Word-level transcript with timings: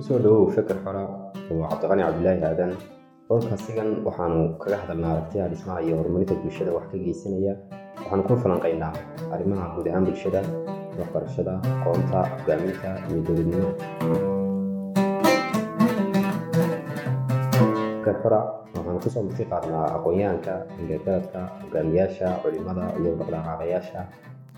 ku 0.00 0.08
soo 0.08 0.16
dhawow 0.16 0.48
feker 0.48 0.78
xora 0.80 1.04
oo 1.52 1.60
cabdiqani 1.68 2.00
cabdilaahi 2.08 2.40
aadan 2.48 2.72
bodkastigan 3.28 3.88
waxaanu 4.06 4.56
kaga 4.56 4.76
hadalnaa 4.82 5.12
aragtiyaha 5.20 5.48
dhismaha 5.52 5.80
iyo 5.84 5.94
horumarinta 6.00 6.34
bulshada 6.40 6.72
wax 6.72 6.84
ka 6.92 6.96
geysanaya. 7.04 7.52
Waxaanu 8.00 8.22
ku 8.24 8.32
falanqaynaa 8.42 8.92
arrimaha 9.34 9.64
guud 9.76 9.86
ahaan 9.92 10.04
bulshada 10.08 10.40
waxbarashada 10.98 11.52
aqoonta 11.84 12.18
hogaaminta 12.32 12.90
iyo 13.12 13.18
dowladnimada. 13.26 13.70
Feker 18.00 18.16
xora 18.24 18.40
waxaanu 18.72 18.98
ku 19.04 19.08
soo 19.12 19.22
marti 19.28 19.44
qaadnaa 19.52 19.86
aqoon-yahanka 20.00 20.54
indheergaradka 20.80 21.40
hogaamiyaasha 21.60 22.26
culimada 22.42 22.84
iyo 23.00 23.10
dhaqdhaqaaqayaasha 23.20 24.00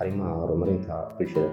arrimaha 0.00 0.32
horumarinta 0.40 0.94
bulshada 1.18 1.50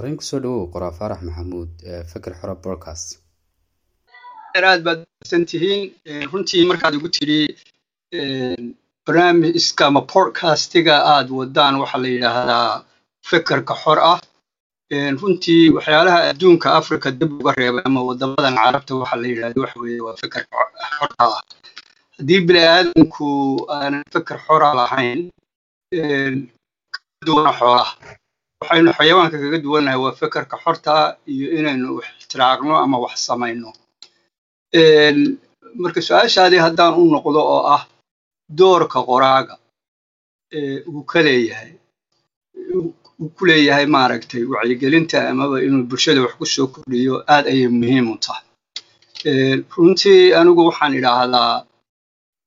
ugu 0.00 0.06
horreyn 0.06 0.16
ku 0.20 0.24
soo 0.24 0.40
dhawow 0.44 0.70
qoraa 0.72 0.92
faarax 0.98 1.20
maxamuud 1.28 1.70
ee 1.90 2.02
feker 2.12 2.32
xora 2.40 2.54
broadcast. 2.62 3.08
Aad 4.56 4.82
baad 4.86 5.00
san 5.30 5.44
tihiin 5.50 5.82
runtii 6.32 6.64
markaad 6.70 6.94
igu 6.98 7.08
tidhi 7.16 7.40
barnaamijka 9.06 9.86
ama 9.86 10.00
podcastiga 10.12 10.94
aad 11.14 11.28
wadaan 11.38 11.74
waxaa 11.82 12.00
la 12.04 12.08
yidhaahdaa 12.14 12.68
fekerka 13.30 13.74
xor 13.82 13.98
ah. 14.12 14.20
Runtii 15.20 15.70
waxyaalaha 15.76 16.18
adduunka 16.30 16.68
africa 16.80 17.08
dib 17.18 17.30
uga 17.40 17.52
reebay 17.58 17.82
ama 17.88 18.00
wadamadan 18.08 18.54
carabta 18.62 18.92
waxaa 19.02 19.20
la 19.22 19.28
yidhahda 19.32 19.60
waxa 19.64 19.78
waa 20.06 20.16
fekerka 20.22 20.56
xorta 20.96 21.24
ah. 21.36 21.42
Haddii 22.16 22.40
bini 22.46 22.62
aadamku 22.74 23.28
aanan 23.76 24.04
feker 24.14 24.38
xora 24.46 24.68
lahayn 24.80 25.20
duwana 27.26 27.52
xoolaha 27.58 27.92
waxaynu 28.60 28.92
xayawaanka 28.98 29.36
kaga 29.42 29.58
duwannahay 29.64 29.98
waa 30.04 30.12
fekerka 30.20 30.56
xorta 30.64 31.16
iyo 31.32 31.46
inaynu 31.58 31.96
wax 31.96 32.06
ixtiraaqno 32.20 32.74
ama 32.84 32.96
wax 33.04 33.14
samayno. 33.28 33.72
Marka 35.82 36.00
su'aashaadii 36.06 36.60
haddaan 36.66 36.94
u 37.00 37.04
noqdo 37.14 37.40
oo 37.54 37.62
ah 37.76 37.82
doorka 38.58 38.98
qoraaga 39.08 39.54
uu 40.92 41.02
ka 41.10 41.18
leeyahay 41.26 41.72
uu 43.20 43.28
ku 43.36 43.42
leeyahay 43.48 43.86
maaragtay 43.86 44.44
wacyigelinta 44.52 45.28
amaba 45.30 45.56
inuu 45.66 45.88
bulshada 45.88 46.20
wax 46.24 46.34
ku 46.38 46.44
soo 46.54 46.66
kordhiyo 46.74 47.14
aad 47.34 47.44
ayay 47.52 47.68
muhiim 47.80 48.06
u 48.12 48.16
tahay. 48.24 48.44
Runtii 49.76 50.34
anigu 50.38 50.62
waxaan 50.68 50.92
idhaahdaa 51.00 51.64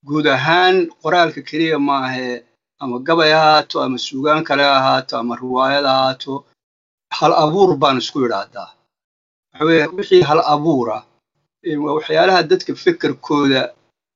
guud 0.07 0.25
ahaan 0.37 0.75
qoraalka 1.01 1.41
keliya 1.49 1.79
maahe 1.89 2.43
ama 2.81 2.95
gabay 3.07 3.31
ahaato 3.39 3.75
ama 3.85 3.97
suugaan 3.97 4.43
kale 4.47 4.63
ahaato 4.65 5.13
ama 5.21 5.33
riwaayad 5.43 5.85
ahaato 5.93 6.33
hal 7.19 7.33
abuur 7.43 7.69
baan 7.81 7.97
isku 8.01 8.19
idhaahdaa 8.25 8.69
waxaweye 9.53 9.85
wixii 9.97 10.21
hal 10.29 10.41
abuura 10.55 10.97
waa 11.83 11.93
waxyaalaha 11.97 12.43
dadka 12.51 12.71
fekerkooda 12.83 13.61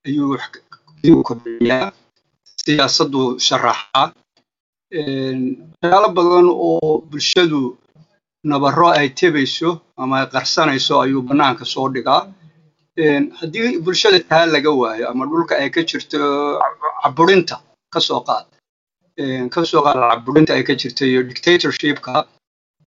ayuu 0.07 0.37
ayuu 1.03 1.21
kobciyaa 1.27 1.91
siyaasaddu 2.63 3.21
sharaxaa. 3.47 4.05
Waxyaalo 5.81 6.09
badan 6.17 6.47
oo 6.67 7.01
bulshadu 7.09 7.61
nabaro 8.49 8.87
ay 8.99 9.09
tebayso 9.19 9.69
ama 10.01 10.13
ay 10.21 10.27
qarsanayso 10.33 10.93
ayuu 11.03 11.21
bannaanka 11.29 11.63
soo 11.73 11.87
dhigaa. 11.93 12.21
Haddii 13.39 13.79
bulshada 13.85 14.19
taa 14.29 14.45
laga 14.53 14.71
waayo 14.81 15.05
ama 15.11 15.23
dhulka 15.29 15.53
ay 15.61 15.69
ka 15.75 15.81
jirto 15.89 16.19
caburinta 17.03 17.55
ka 17.93 17.99
soo 18.07 18.21
qaad. 18.27 18.45
Kasoo 19.53 19.81
qaad 19.85 19.97
caburinta 20.11 20.53
ay 20.53 20.63
ka 20.67 20.73
jirto 20.81 21.03
iyo 21.05 21.21
dictatorshipka 21.29 22.11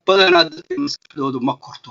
badanaa 0.07 0.45
dadka 0.51 0.75
maskaxdoodu 0.85 1.39
ma 1.49 1.55
korto 1.65 1.91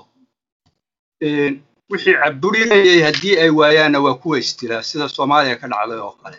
wixii 1.92 2.16
caburinayay 2.22 3.00
haddii 3.08 3.36
ay 3.44 3.50
waayaanna 3.59 4.00
waa 4.06 4.16
kuwa 4.22 4.38
istilaa 4.44 4.84
sida 4.90 5.09
soomaaliya 5.16 5.56
ka 5.62 5.68
dhacday 5.72 6.00
oo 6.06 6.14
kale. 6.24 6.38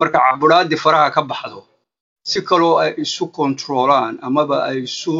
Marka 0.00 0.18
caburaadii 0.26 0.76
faraha 0.84 1.10
ka 1.16 1.22
baxdo 1.30 1.60
si 2.30 2.38
kaloo 2.48 2.78
ay 2.82 2.92
isu 3.04 3.24
kontroolaan 3.38 4.14
amaba 4.26 4.56
ay 4.68 4.78
isu 4.88 5.14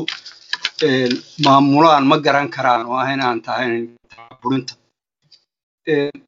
maamulaan 1.44 2.04
ma 2.10 2.16
garan 2.24 2.48
karaan 2.54 2.86
oo 2.86 2.96
ah 3.02 3.08
inaan 3.14 3.40
tahayn 3.46 3.96
caburinta 4.12 4.74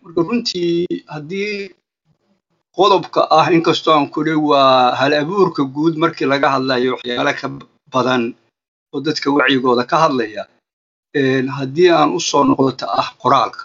marka 0.03 0.21
runtii 0.29 0.87
haddii 1.15 1.75
qodobka 2.79 3.21
ah 3.39 3.47
inkastoo 3.57 3.93
aan 3.97 4.07
kudhi 4.15 4.35
waa 4.51 4.95
hal 5.01 5.13
abuurka 5.23 5.63
guud 5.75 5.95
markii 6.03 6.27
laga 6.33 6.49
hadlayo 6.55 6.91
waxyaalo 6.95 7.33
ka 7.41 7.47
badan 7.93 8.23
oo 8.95 9.01
dadka 9.07 9.27
wacyigooda 9.37 9.83
ka 9.91 9.97
hadlaya 10.05 10.43
haddii 11.59 11.91
aan 11.99 12.11
u 12.19 12.21
soo 12.29 12.43
noqdo 12.49 12.71
ta 12.81 12.87
ah 13.01 13.09
qoraalka. 13.23 13.61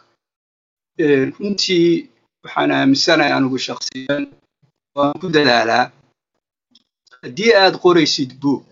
Runtii 1.38 1.88
waxaan 2.44 2.72
aaminsanahay 2.78 3.32
anigu 3.38 3.58
shaksiyan 3.68 4.24
waan 4.96 5.14
ku 5.22 5.28
dadaalaa 5.36 5.86
haddii 7.24 7.52
aad 7.62 7.76
qoraysid 7.84 8.32
buug 8.42 8.64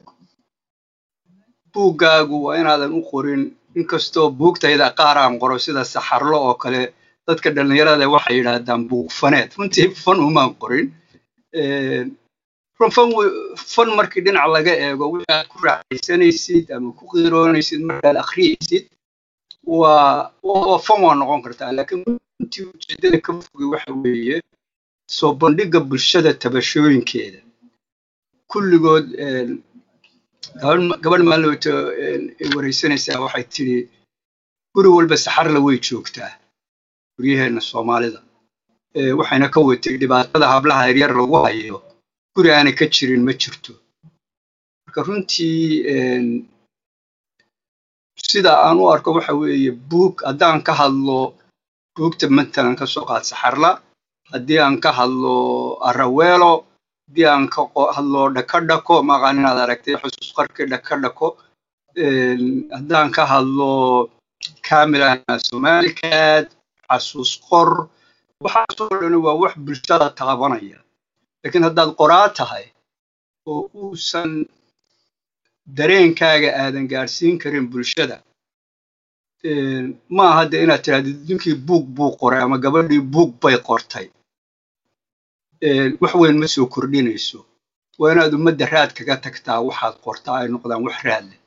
buuggaagu 1.73 2.35
waa 2.45 2.57
inaadan 2.61 2.93
u 2.99 3.01
qorin 3.11 3.43
inkastoo 3.79 4.27
buugtayda 4.39 4.87
qaar 4.99 5.17
aan 5.23 5.35
qoro 5.41 5.55
sida 5.65 5.83
saxarlo 5.93 6.37
oo 6.47 6.55
kale 6.63 6.81
dadka 7.31 7.49
dhallinyarada 7.55 8.05
waxay 8.15 8.35
yidhaahdaan 8.39 8.81
buug 8.89 9.07
faneed. 9.19 9.49
Runtii 9.59 9.87
fan 10.03 10.19
umaan 10.29 10.51
qorin. 10.61 10.87
Fan 13.73 13.89
markii 13.97 14.21
dhinac 14.25 14.47
laga 14.55 14.73
eego 14.85 15.05
wixii 15.13 15.33
aad 15.35 15.47
ku 15.51 15.57
raaxaysanaysid 15.65 16.65
ama 16.75 16.89
ku 16.97 17.03
qiiroonaysid 17.11 17.81
markaad 17.89 18.17
akhriyaysid 18.23 18.83
waa 19.79 20.79
fan 20.87 20.99
waa 21.05 21.15
noqon 21.19 21.41
kartaa. 21.45 21.71
Laakiin 21.77 22.01
runtii 22.39 22.63
ujeedada 22.73 23.17
ka 23.25 23.31
fogi 23.45 23.65
waxa 23.73 23.91
weeye 24.03 24.37
soo 25.17 25.31
bandhigga 25.41 25.79
bulshada 25.89 26.31
tabashooyinkeeda. 26.43 27.39
Kulligood 28.51 29.05
gabadh 31.03 31.23
maalowto 31.31 31.71
waraysanaysaa 32.55 33.21
waxay 33.25 33.45
tidhi 33.55 33.77
guri 34.75 34.89
walba 34.97 35.15
saxarla 35.25 35.59
way 35.65 35.77
joogtaa 35.87 36.31
guryaheenna 37.17 37.61
soomaalida. 37.61 38.19
Waxayna 39.19 39.47
ka 39.53 39.59
watay 39.61 39.97
dhibaatada 40.01 40.47
hablaha 40.53 40.87
yaryar 40.89 41.11
lagu 41.19 41.35
hayo. 41.45 41.77
Guri 42.35 42.49
aanay 42.51 42.73
ka 42.79 42.85
jirin 42.85 43.23
ma 43.27 43.33
jirto. 43.33 43.73
Marka 44.85 45.03
runtii 45.03 46.47
sida 48.31 48.53
aan 48.65 48.77
u 48.79 48.89
arko 48.93 49.13
waxa 49.15 49.33
weeye 49.33 49.71
buug 49.71 50.21
haddaan 50.27 50.61
ka 50.63 50.73
hadlo 50.73 51.33
buugta 51.95 52.27
matalan 52.29 52.75
ka 52.79 52.85
soo 52.85 53.05
qaad 53.09 53.23
saxarla 53.29 53.71
haddii 54.31 54.59
aan 54.59 54.77
ka 54.83 54.91
hadlo 54.99 55.35
araweelo 55.89 56.51
haddii 57.07 57.25
aan 57.27 57.47
ka 57.53 57.61
hadlo 57.95 58.21
dhakadhako 58.35 59.03
maqaan 59.09 59.39
inaad 59.39 59.59
aragtay 59.63 59.95
xusuus 60.01 60.31
qarkii 60.37 60.67
dhakadhako 60.73 61.27
haddaan 62.77 63.07
ka 63.15 63.23
hadlo 63.33 63.71
camilana 64.67 65.33
somalikaad 65.49 66.45
xasuus 66.91 67.31
qor 67.47 67.69
waxaasoo 68.43 68.89
dhani 69.01 69.17
waa 69.25 69.35
wax 69.41 69.53
bulshada 69.65 70.07
taabanaya 70.19 70.79
laakiin 71.41 71.63
haddaad 71.67 71.89
qoraa 72.01 72.27
tahay 72.39 72.65
oo 73.51 73.61
uusan 73.83 74.31
dareenkaaga 75.77 76.49
aadan 76.63 76.85
gaadhsiin 76.91 77.35
karin 77.43 77.65
bulshada 77.71 78.17
ma 80.15 80.23
aha 80.31 80.43
inaad 80.63 80.81
tidhahdid 80.85 81.17
ninkii 81.29 81.55
buug 81.67 81.85
buu 81.97 82.11
qoray 82.21 82.41
ama 82.45 82.57
gabadhii 82.63 83.03
buug 83.13 83.31
bay 83.41 83.57
qortay. 83.69 84.07
Wax 86.01 86.13
weyn 86.21 86.37
ma 86.41 86.47
soo 86.53 86.65
kordhinayso. 86.73 87.39
Waa 87.99 88.11
inaad 88.13 88.33
ummadda 88.37 88.65
raad 88.73 88.91
kaga 88.97 89.15
tagtaa 89.25 89.59
waxaad 89.67 89.95
qortaa 90.05 90.35
ay 90.41 90.47
noqdaan 90.53 90.83
wax 90.87 90.97
raad 91.07 91.25
leh 91.31 91.39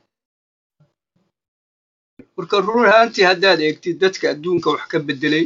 marka 2.37 2.55
run 2.67 2.85
ahaantii 2.91 3.25
haddaad 3.31 3.59
eegtid 3.67 3.95
dadka 4.03 4.25
adduunka 4.33 4.67
wax 4.73 4.83
ka 4.91 4.97
beddelay 5.07 5.45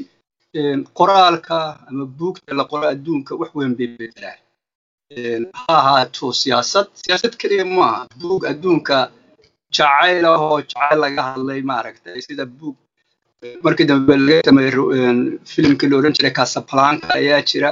qoraalka 0.99 1.57
ama 1.89 2.05
buugta 2.19 2.51
la 2.59 2.63
qoro 2.71 2.85
adduunka 2.93 3.31
wax 3.41 3.51
weyn 3.59 3.73
bay 3.79 3.89
beddelaan 3.99 5.43
ha 5.59 5.73
ahaato 5.81 6.27
siyaasad 6.41 6.87
siyaasad 7.03 7.33
keliya 7.41 7.65
maaha 7.77 7.99
buug 8.21 8.41
adduunka 8.51 8.97
jacayl 9.77 10.25
ah 10.31 10.37
oo 10.47 10.57
jacayl 10.71 10.99
laga 11.03 11.21
hadlay 11.29 11.61
maaragtay 11.71 12.19
sida 12.27 12.45
buug 12.59 12.75
markii 13.65 13.87
dambe 13.91 14.13
laga 14.27 14.41
sameeyey 14.47 15.19
filimkii 15.51 15.89
la 15.91 15.95
odhan 15.99 16.13
jiray 16.17 16.33
casablanca 16.39 17.07
ayaa 17.19 17.41
jira. 17.49 17.69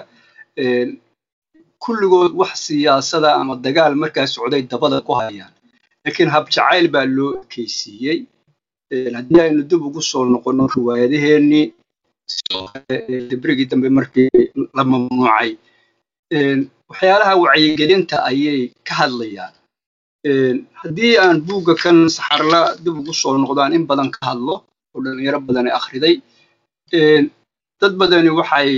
Kulligood 1.84 2.32
wax 2.42 2.54
siyaasada 2.68 3.30
ama 3.40 3.54
dagaal 3.66 3.94
markaa 4.04 4.28
socday 4.36 4.62
dabada 4.72 4.98
ku 5.08 5.14
hayaan. 5.22 5.52
Laakiin 6.04 6.30
hab 6.36 6.46
jacayl 6.56 6.86
baa 6.96 7.06
loo 7.18 7.32
ekeysiiyey 7.44 8.18
haddii 8.92 9.42
aynu 9.46 9.62
dib 9.70 9.82
ugu 9.88 10.02
soo 10.02 10.24
noqonno 10.34 10.64
riwaayadaheennii 10.76 11.66
sidoo 12.34 12.66
kale 12.74 12.96
debrigii 13.30 13.68
dambe 13.72 13.90
markii 13.98 14.30
la 14.78 14.84
mamnuucay 14.92 15.50
waxyaalaha 16.90 17.34
wacyigelinta 17.44 18.16
ayay 18.30 18.62
ka 18.88 18.94
hadlayaan 19.02 19.54
haddii 20.82 21.14
aan 21.24 21.38
buugga 21.48 21.74
kan 21.84 21.98
saxarla 22.18 22.60
dib 22.84 22.96
ugu 23.02 23.14
soo 23.22 23.34
noqdaan 23.44 23.74
in 23.78 23.84
badan 23.90 24.10
ka 24.16 24.22
hadlo 24.30 24.56
oo 24.94 25.00
dhalinyaro 25.04 25.40
badani 25.48 25.70
akhriday. 25.80 26.16
Dad 27.80 27.94
badani 28.00 28.30
waxay 28.40 28.72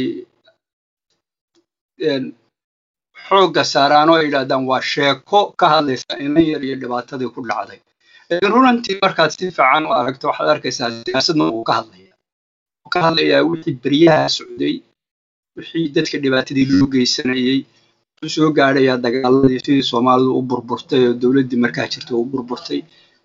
xoogga 3.28 3.64
saaraan 3.74 4.10
oo 4.10 4.18
ay 4.20 4.26
yidhahdaan 4.28 4.64
waa 4.70 4.82
sheeko 4.92 5.40
ka 5.60 5.66
hadlaysa 5.74 6.14
inan 6.26 6.46
yar 6.52 6.62
iyo 6.68 6.76
dhibaatadii 6.82 7.30
ku 7.36 7.42
dhacday 7.50 7.80
runantii 8.30 9.00
markaad 9.02 9.32
si 9.32 9.50
fiican 9.52 9.86
u 9.90 9.92
aragto 10.00 10.28
waxaad 10.30 10.50
arkaysaa 10.56 10.90
siyaasadna 11.06 11.44
uu 11.52 11.64
ka 11.64 11.74
hadlaya. 11.80 12.14
Uu 12.86 12.90
ka 12.94 13.00
hadlayaa 13.06 13.42
wixii 13.50 13.76
beryaha 13.84 14.30
socday 14.38 14.76
wixii 15.58 15.90
dadka 15.96 16.18
dhibaatadii 16.24 16.66
loo 16.72 16.88
geysanayey 16.94 17.60
wuxuu 18.22 18.30
soo 18.36 18.52
gaadhayaa 18.58 18.98
dagaaladii 19.06 19.60
sidii 19.66 19.84
soomaalidu 19.92 20.32
u 20.40 20.42
burburtay 20.50 21.02
oo 21.08 21.14
dowladdii 21.22 21.60
markaa 21.66 21.88
jirta 21.94 22.14
u 22.16 22.26
burburtay. 22.32 22.80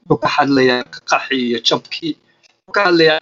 Wuxuu 0.08 0.20
ka 0.22 0.28
hadlayaa 0.36 0.82
qaxii 1.10 1.42
iyo 1.48 1.58
jabkii 1.68 2.12
wuxuu 2.66 2.72
ka 2.76 2.80
hadlayaa 2.86 3.18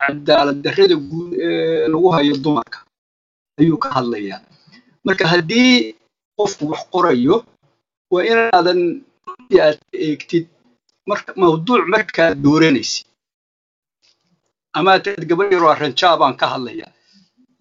cadaalad 0.00 0.58
darrada 0.64 0.96
guud 1.10 1.30
ee 1.46 1.88
lagu 1.92 2.08
hayo 2.16 2.34
dumarka. 2.44 2.78
Ayuu 3.60 3.76
ka 3.84 3.88
hadlayaa. 3.96 4.40
Marka 5.04 5.24
haddii 5.32 5.94
qofku 6.38 6.64
wax 6.72 6.82
qorayo 6.92 7.36
waa 8.12 8.24
inaadan 8.30 8.80
aad 9.66 9.78
eegtid 10.06 10.46
marka 10.48 10.61
mawduuc 11.06 11.84
markaad 11.94 12.34
dooranaysid 12.44 13.06
ama 14.78 14.90
ataad 14.98 15.22
gabadh 15.30 15.52
yaroo 15.54 15.70
arranjaa 15.74 16.16
baan 16.20 16.34
ka 16.40 16.46
hadlayaa. 16.54 16.92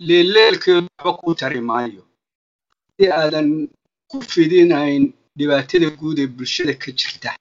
Leeleelkeedu 0.07 0.87
waxba 0.87 1.11
kuu 1.19 1.33
tari 1.39 1.61
maayo. 1.69 2.03
Haddii 2.87 3.11
aadan 3.19 3.47
ku 4.09 4.17
fidinayn 4.31 5.03
dhibaatada 5.37 5.89
guud 5.99 6.17
ee 6.19 6.27
bulshada 6.35 6.73
ka 6.83 6.89
jirta 6.99 7.31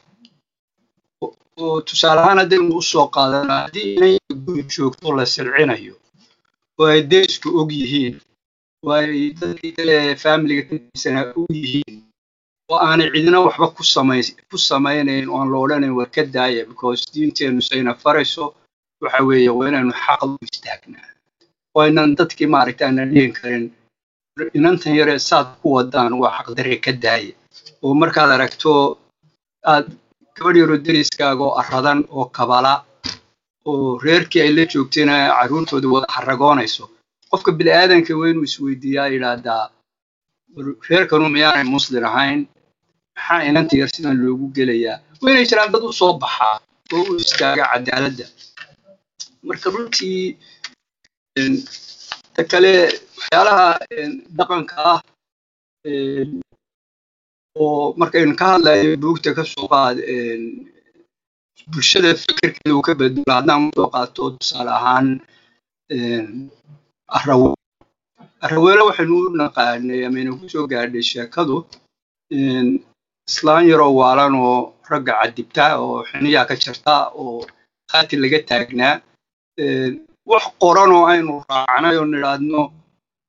oo 1.61 1.81
tusaale 1.89 2.21
ahaan 2.21 2.39
haddaynu 2.43 2.77
u 2.81 2.83
soo 2.91 3.07
qaadano 3.15 3.53
haddii 3.63 3.89
inay 3.97 4.15
guri 4.47 4.63
joogto 4.75 5.09
la 5.17 5.25
silcinayo 5.33 5.95
oo 6.79 6.87
ay 6.93 7.01
derisku 7.11 7.49
og 7.61 7.71
yihiin 7.81 8.15
oo 8.87 8.93
ay 9.01 9.31
dadkii 9.41 9.73
kale 9.77 9.97
faamiliga 10.23 10.63
ka 10.69 11.21
og 11.41 11.51
yihiin 11.63 11.97
oo 12.71 12.79
aanay 12.89 13.09
cidina 13.15 13.39
waxba 13.47 13.67
ku 13.77 13.83
samay 13.95 14.21
ku 14.51 14.57
samaynayn 14.69 15.27
oo 15.35 15.45
la 15.51 15.57
odhanayn 15.65 15.95
war 15.99 16.09
ka 16.15 16.23
daaya 16.37 16.63
because 16.71 17.01
diinteennu 17.15 17.63
sayna 17.69 17.93
farayso 18.03 18.45
waxa 19.03 19.21
weeye 19.29 19.51
waa 19.59 19.69
inaynu 19.71 19.93
xaq 20.05 20.21
u 20.27 20.37
istaagnaa 20.47 21.09
oo 21.75 21.81
aynan 21.87 22.11
dadkii 22.19 22.49
maaragta 22.55 22.83
aanan 22.87 23.11
dhihin 23.15 23.33
karin. 23.39 23.65
Inantan 24.59 24.95
yaree 25.01 25.19
saad 25.29 25.47
ku 25.63 25.67
wadaan 25.77 26.13
waa 26.23 26.33
xaqdarre 26.37 26.77
ka 26.85 26.93
daaya 27.05 27.33
oo 27.85 27.93
markaad 28.01 28.31
aragto 28.37 28.71
aad 29.73 29.87
gabadh 30.37 30.59
yaroo 30.63 30.79
deriskaaga 30.87 31.43
oo 31.49 31.55
aradan 31.63 32.01
oo 32.17 32.25
kabala 32.37 32.75
oo 33.69 33.99
reerkii 34.05 34.43
ay 34.45 34.53
la 34.57 34.65
joogtayna 34.73 35.15
carruurtooda 35.39 35.89
wada 35.95 36.07
xaragoonayso 36.15 36.85
qofka 37.31 37.51
bini 37.59 37.71
aadanka 37.81 38.13
waa 38.21 38.29
inuu 38.33 38.47
isweydiiyaa 38.49 39.09
yidhaahdaa 39.15 39.65
reerkanu 40.89 41.29
miyaanay 41.35 41.65
muslin 41.75 42.05
ahayn 42.11 42.41
maxaa 43.21 43.45
inanta 43.49 43.75
yar 43.81 43.89
sidan 43.95 44.17
loogu 44.23 44.47
gelayaa. 44.57 44.97
Waa 45.23 45.31
inay 45.33 45.47
jiraan 45.51 45.73
dad 45.73 45.85
u 45.89 45.93
soo 46.01 46.13
baxaa 46.23 46.57
oo 46.95 47.03
u 47.11 47.17
istaaga 47.23 47.65
cadaaladda 47.73 48.27
marka 49.49 49.67
runtii 49.75 50.37
ta 52.35 52.43
kale 52.51 52.73
waxyaalaha 53.19 53.67
dhaqanka 54.39 54.75
ah 54.93 55.01
oo 57.63 57.95
markaynu 58.01 58.35
ka 58.41 58.47
hadlayo 58.53 58.97
buugta 59.03 59.31
ka 59.39 59.45
soo 59.53 59.67
qaad 59.73 59.97
bulshada 61.73 62.11
fikirkeeda 62.23 62.75
uu 62.77 62.83
ka 62.87 62.93
bedelo 63.01 63.33
haddaan 63.39 63.63
u 63.69 63.71
soo 63.77 63.89
qaato 63.95 64.23
tusaale 64.39 64.71
ahaan 64.79 65.09
araweelo 67.17 67.55
araweelo 68.45 68.83
waxaynu 68.89 69.15
u 69.27 69.31
naqaanay 69.41 70.01
amaynu 70.09 70.39
ku 70.41 70.47
soo 70.53 70.67
gaadhay 70.73 71.03
sheekadu 71.11 71.57
islaan 73.31 73.65
yaroo 73.71 73.93
waalan 74.01 74.35
oo 74.49 74.57
ragga 74.91 75.13
cadibta 75.21 75.65
oo 75.85 75.97
xiniyaa 76.11 76.49
ka 76.49 76.55
jirta 76.63 76.95
oo 77.23 77.47
qaati 77.91 78.15
laga 78.23 78.39
taagnaa 78.51 78.95
wax 80.31 80.45
qoran 80.63 80.91
oo 80.97 81.05
aynu 81.13 81.33
raacnay 81.51 81.97
oo 82.01 82.07
nidhaahno 82.13 82.63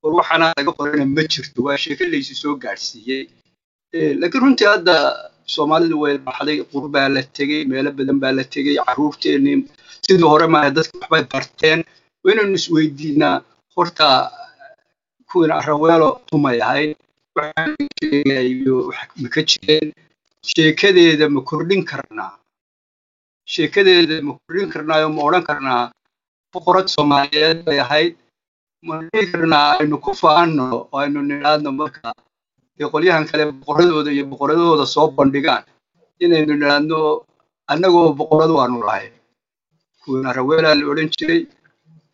war 0.04 0.14
waxaana 0.20 0.46
laga 0.58 0.72
qorana 0.78 1.06
ma 1.16 1.24
jirto 1.34 1.60
waa 1.66 1.78
sheeke 1.84 2.04
laysi 2.14 2.34
soo 2.42 2.54
gaadhsiiyey. 2.64 3.24
Laakiin 4.20 4.42
runtii 4.44 4.68
hadda 4.74 4.96
soomaalidu 5.54 5.96
way 6.04 6.16
baxday 6.26 6.58
qur 6.72 6.84
baa 6.94 7.08
la 7.16 7.22
tegey 7.38 7.62
meelo 7.72 7.90
badan 7.98 8.18
baa 8.24 8.34
la 8.38 8.44
tegey 8.54 8.76
carruurteennii 8.88 9.58
sidii 10.06 10.28
hore 10.34 10.48
maaha 10.54 10.70
dadka 10.78 10.96
waxbay 11.02 11.24
barteen. 11.34 11.80
Waa 12.24 12.32
inaynu 12.34 12.56
isweydiinaa 12.60 13.36
horta 13.76 14.08
kuwiin 15.30 15.52
araweelo 15.60 16.10
tumay 16.30 16.58
ahayd 16.68 16.92
ma 19.22 19.28
ka 19.34 19.42
jireen 19.50 19.88
sheekadeeda 20.44 21.30
ma 21.32 21.42
kordhin 21.42 21.84
karnaa? 21.86 22.38
Sheekadeeda 23.54 24.22
ma 24.28 24.34
kordhin 24.40 24.70
karnaayo 24.74 25.08
ma 25.16 25.22
odhan 25.28 25.44
karnaa 25.50 25.92
boqorad 26.54 26.88
soomaaliyeed 26.96 27.64
bay 27.66 27.80
ahayd. 27.80 28.16
Ma 28.88 29.00
dhihi 29.02 29.32
karnaa 29.32 29.80
aynu 29.80 29.98
ku 30.06 30.12
faanno 30.22 30.66
oo 30.76 30.98
aynu 31.04 31.20
nidhaadno 31.30 31.72
marka 31.80 32.12
dee 32.78 32.88
qolyahan 32.94 33.26
kale 33.30 33.44
boqoradooda 33.60 34.12
iyo 34.12 34.26
boqoradooda 34.32 34.86
soo 34.94 35.08
bandhigaan. 35.18 35.64
Inaynu 36.24 36.54
nidhaadno 36.60 37.00
annagoo 37.72 38.14
boqorad 38.20 38.52
waanu 38.58 38.84
lahay. 38.88 39.08
Kuwiin 40.04 40.26
araweelaa 40.32 40.76
la 40.80 40.84
odhan 40.92 41.10
jiray 41.18 41.42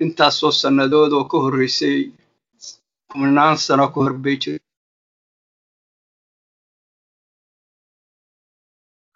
intaasoo 0.03 0.51
sannadood 0.61 1.11
oo 1.17 1.25
ka 1.31 1.37
horreysay 1.43 2.11
kumanaan 3.09 3.57
sano 3.65 3.87
ka 3.93 3.97
hor 4.03 4.13
bay 4.23 4.35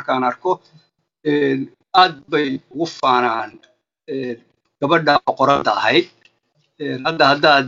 markaan 0.01 0.23
arko 0.31 0.51
aad 2.01 2.15
bay 2.31 2.47
ugu 2.73 2.85
faanaan 2.99 3.51
gabadha 4.81 5.13
boqoradda 5.27 5.71
ahayd. 5.79 6.07
Hadda 7.05 7.23
haddaad 7.31 7.67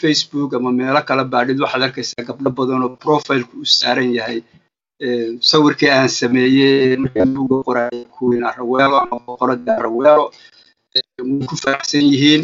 facebook 0.00 0.50
ama 0.58 0.70
meelo 0.80 1.00
kala 1.08 1.24
baadhid 1.34 1.58
waxaad 1.64 1.82
arkaysaa 1.88 2.24
gabdho 2.28 2.50
badan 2.58 2.82
oo 2.86 2.90
profilku 3.04 3.54
u 3.64 3.66
saaran 3.78 4.10
yahay. 4.18 4.38
Sawirkii 5.50 5.90
aan 5.90 6.08
sameeyey 6.20 6.96
markaan 7.02 7.30
buuga 7.36 7.58
qoray 7.68 7.96
kuwiin 8.14 8.44
araweelo 8.50 8.96
ama 9.04 9.16
boqoradda 9.26 9.70
araweelo 9.80 10.24
way 10.94 11.46
ku 11.50 11.54
faraxsan 11.62 12.04
yihiin. 12.12 12.42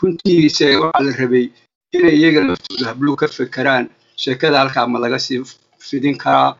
Runtiise 0.00 0.66
waxaa 0.82 1.04
la 1.06 1.12
rabay 1.20 1.46
inay 1.96 2.14
iyaga 2.20 2.40
laftooda 2.48 2.84
habluhu 2.90 3.16
ka 3.20 3.26
fekeraan 3.36 3.84
sheekada 4.22 4.58
halkaa 4.62 4.86
ma 4.92 4.98
laga 5.04 5.18
sii 5.26 5.40
fidin 5.88 6.16
karaa 6.22 6.50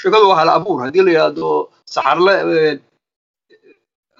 sheekadu 0.00 0.26
waa 0.30 0.38
hal 0.40 0.50
abuur 0.58 0.78
haddii 0.84 1.04
la 1.06 1.10
yidhaahdo 1.14 1.48
saxarle 1.94 2.34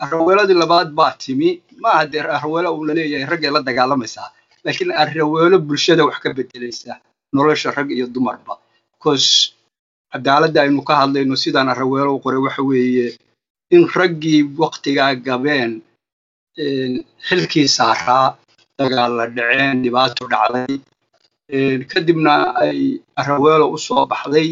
araweeladii 0.05 0.59
labaad 0.63 0.89
baa 0.99 1.13
timi. 1.23 1.51
Maaha 1.83 2.07
dee 2.13 2.21
araweelo 2.37 2.69
uu 2.77 2.85
la 2.89 2.95
leeyahay 2.99 3.27
raggay 3.33 3.51
la 3.55 3.61
dagaalamaysaa 3.69 4.29
laakiin 4.65 4.91
araweelo 5.03 5.57
bulshada 5.67 6.03
wax 6.09 6.17
ka 6.23 6.29
bedelaysa 6.37 6.93
nolosha 7.35 7.71
rag 7.77 7.89
iyo 7.97 8.07
dumarba. 8.15 8.55
Because 8.93 9.53
cadaaladda 10.13 10.59
aynu 10.65 10.83
ka 10.89 10.95
hadlayno 11.01 11.37
sidaan 11.43 11.69
araweelo 11.75 12.11
u 12.17 12.21
qoray 12.25 12.41
waxa 12.47 12.63
weeye 12.71 13.09
in 13.75 13.83
raggii 13.99 14.41
waktigaa 14.63 15.13
gabeen 15.27 15.73
xilkii 17.29 17.69
saaraa 17.79 18.27
dagaal 18.79 19.13
la 19.19 19.27
dhaceen 19.37 19.77
dhibaato 19.85 20.25
dhacday 20.33 20.73
kadibna 21.93 22.33
ay 22.65 22.79
araweelo 23.21 23.67
u 23.75 23.79
soo 23.87 24.07
baxday 24.13 24.49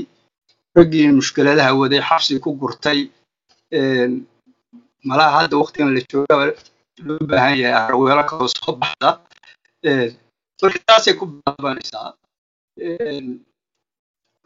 raggii 0.77 1.09
mushkiladaha 1.19 1.71
waday 1.81 2.03
xabsi 2.09 2.41
ku 2.45 2.51
gurtay 2.61 3.01
malaha 5.09 5.31
hadda 5.37 5.57
waktigan 5.63 5.91
la 5.97 6.01
jooga 6.11 6.35
loo 7.07 7.19
baahan 7.31 7.55
yahay 7.63 7.75
araweelo 7.85 8.23
kaloo 8.31 8.49
soo 8.57 8.73
baxda 8.81 9.11
taasay 10.87 11.15
ku 11.19 11.25
bilaabanaysaa 11.33 12.09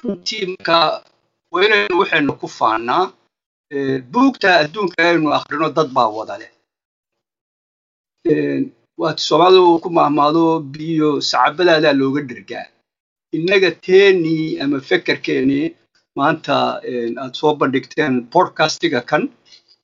runtii 0.02 0.45
marka 0.52 0.76
waa 1.52 1.97
waxaynu 2.00 2.33
ku 2.40 2.47
faannaa 2.59 3.04
buugta 4.12 4.49
adduunka 4.62 4.99
aynu 5.11 5.28
akhrino 5.38 5.68
dad 5.76 5.88
baa 5.97 6.09
wada 6.16 6.35
leh. 6.40 6.50
Waad 9.00 9.18
soomaalidu 9.28 9.78
ku 9.85 9.88
mahmaado 9.99 10.42
biyo 10.75 11.09
sacabadaadaa 11.30 11.99
looga 12.00 12.21
dhergaa. 12.28 12.66
Innaga 13.37 13.71
teenii 13.87 14.59
ama 14.62 14.78
fekerkeenii 14.88 15.66
maanta 16.18 16.54
aad 17.23 17.32
soo 17.40 17.52
bandhigteen 17.61 18.14
bodcastiga 18.32 19.00
kan. 19.11 19.23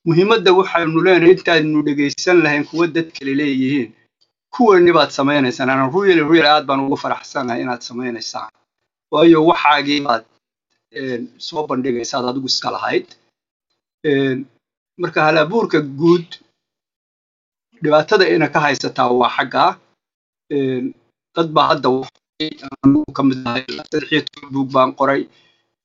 Muhiimadda 0.07 0.51
waxaynu 0.59 0.99
leenahay 1.05 1.33
intaadnu 1.37 1.79
dhegaysan 1.87 2.37
lahayn 2.45 2.63
kuwa 2.69 2.85
dad 2.95 3.07
kale 3.17 3.33
leeyihiin. 3.41 3.89
Kuwani 4.53 4.91
baad 4.97 5.09
samaynaysaan. 5.17 5.69
Ana 5.73 5.85
ruyal 5.95 6.21
ruyal 6.29 6.47
aad 6.53 6.65
baan 6.69 6.79
ugu 6.85 6.97
faraxsanahay 7.03 7.61
inaad 7.63 7.81
samaynaysaan. 7.89 8.51
Waayo 9.13 9.39
waxaagii 9.49 10.01
baad 10.07 10.23
soo 11.47 11.63
bandhigaysaad 11.69 12.25
adigu 12.29 12.47
iska 12.53 12.69
lahayd. 12.75 13.07
Marka 15.01 15.19
halabuurka 15.27 15.79
guud 15.99 16.27
dhibaatada 17.83 18.25
ina 18.35 18.47
ka 18.53 18.59
haysataa 18.65 19.09
waa 19.21 19.31
xaggaa 19.37 19.71
dad 21.35 21.47
baa 21.55 21.67
hadda 21.71 21.89
ka 23.15 23.21
mid 23.29 23.39
ahay 23.47 23.63
saddex 23.77 24.03
iyo 24.11 24.21
toban 24.27 24.49
buug 24.53 24.69
baan 24.75 24.91
qoray 24.99 25.21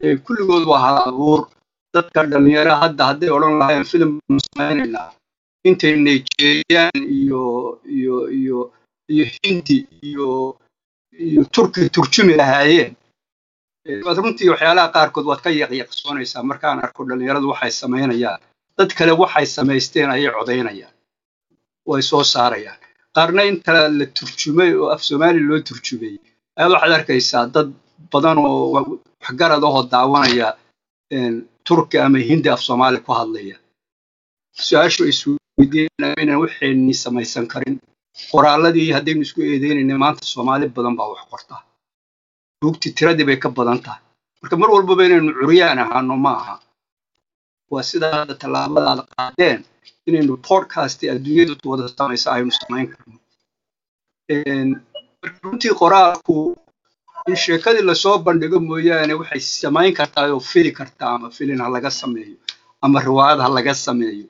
kulligood 0.02 0.64
waa 0.70 0.78
halabuur 0.86 1.40
dadka 1.94 2.22
dhalinyara 2.30 2.74
hadda 2.82 3.04
hadday 3.10 3.30
odhan 3.36 3.58
lahayn 3.60 3.84
filim 3.90 4.10
baanu 4.20 4.40
samaynaynaa 4.46 5.10
intay 5.68 5.94
nigeriyaan 6.06 7.02
iyo 7.18 7.42
iyo 7.96 8.16
iyo 8.40 8.58
iyo 9.12 9.24
hindi 9.42 9.76
iyo 10.08 10.28
iyo 11.26 11.42
turki 11.54 11.90
turjumi 11.96 12.34
lahaayeen 12.40 12.94
waad 14.06 14.18
runtii 14.22 14.48
waxyaalaha 14.52 14.92
qaarkood 14.96 15.26
waad 15.30 15.40
ka 15.46 15.50
yaqyaqsoonaysaa 15.62 16.42
markaan 16.50 16.78
arko 16.84 17.00
dhalinyaradu 17.08 17.50
waxay 17.52 17.70
samaynayaan 17.82 18.40
dad 18.78 18.90
kale 18.98 19.12
waxay 19.22 19.46
samaysteen 19.56 20.10
ayay 20.14 20.30
codaynayaan 20.38 20.94
way 21.90 22.02
soo 22.10 22.22
saarayaan 22.34 22.78
qaarna 23.16 23.42
inta 23.50 23.72
la 23.98 24.06
turjumay 24.18 24.70
oo 24.80 24.88
af 24.94 25.02
soomaali 25.08 25.40
loo 25.48 25.58
turjumay 25.68 26.14
ayaad 26.56 26.70
waxaad 26.74 26.92
arkaysaa 26.98 27.46
dad 27.54 27.68
badan 28.12 28.38
oo 28.38 28.64
waxgarad 28.76 29.62
ahoo 29.68 29.82
daawanaya 29.92 30.48
turki 31.66 31.96
ama 31.98 32.18
hindi 32.30 32.48
af 32.54 32.60
soomaali 32.68 32.98
ku 33.06 33.12
hadlaya. 33.18 33.56
Su'aashu 34.66 35.02
isweydiinayna 35.12 36.34
waxaynii 36.42 36.94
samaysan 37.04 37.46
karin. 37.52 37.76
Qoraaladii 38.32 38.92
haddaynu 38.96 39.22
isku 39.26 39.40
eedeynayna 39.42 39.98
maanta 40.02 40.24
soomaali 40.34 40.66
badan 40.76 40.94
baa 40.98 41.08
wax 41.12 41.22
qorta. 41.30 41.54
Buugti 42.60 42.88
tiradii 42.96 43.26
bay 43.28 43.36
ka 43.42 43.48
badan 43.58 43.78
tahay. 43.84 44.02
Marka 44.42 44.56
mar 44.60 44.70
walbaba 44.74 45.02
inaynu 45.06 45.32
curyaan 45.40 45.78
ahaano 45.84 46.16
ma 46.24 46.32
aha. 46.40 46.54
Waa 47.72 47.82
sidaa 47.90 48.14
hadda 48.20 48.34
tallaabadaada 48.42 49.02
qaadeen 49.14 49.60
inaynu 50.08 50.32
podcast 50.48 50.98
adduunyadu 51.14 51.54
wada 51.70 51.84
samaysa 51.98 52.26
aynu 52.36 52.50
samayn 52.60 52.86
karno. 52.92 53.16
Runtii 55.42 55.74
qoraalku 55.80 56.34
in 57.28 57.36
sheekadii 57.44 57.82
la 57.88 57.94
soo 58.02 58.16
bandhigo 58.26 58.58
mooyaane 58.68 59.14
waxay 59.20 59.40
samayn 59.62 59.92
kartaa 59.98 60.26
oo 60.34 60.40
fili 60.50 60.70
kartaa 60.78 61.10
ama 61.16 61.28
filin 61.36 61.60
ha 61.64 61.68
laga 61.76 61.90
sameeyo 62.00 62.36
ama 62.84 62.98
riwaayad 63.08 63.40
ha 63.44 63.48
laga 63.56 63.74
sameeyo. 63.86 64.26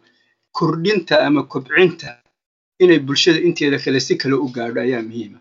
Kordhinta 0.57 1.15
ama 1.27 1.43
kobcinta 1.53 2.11
inay 2.83 2.99
bulshada 3.07 3.41
inteeda 3.49 3.79
kale 3.85 4.01
si 4.07 4.15
kale 4.21 4.35
u 4.45 4.49
gaadho 4.57 4.81
ayaa 4.87 5.03
muhiima 5.09 5.39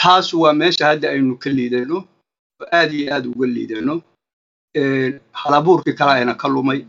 taas 0.00 0.26
waa 0.42 0.52
meesha 0.60 0.86
hadda 0.90 1.06
aynu 1.14 1.34
ka 1.42 1.50
liidano 1.56 1.96
oo 2.60 2.66
aad 2.78 2.90
iyo 2.98 3.06
aad 3.14 3.24
uga 3.32 3.46
liidano 3.56 3.94
halabuurkii 5.40 5.92
kale 5.98 6.12
ayna 6.18 6.34
ka 6.34 6.48
lumay. 6.48 6.80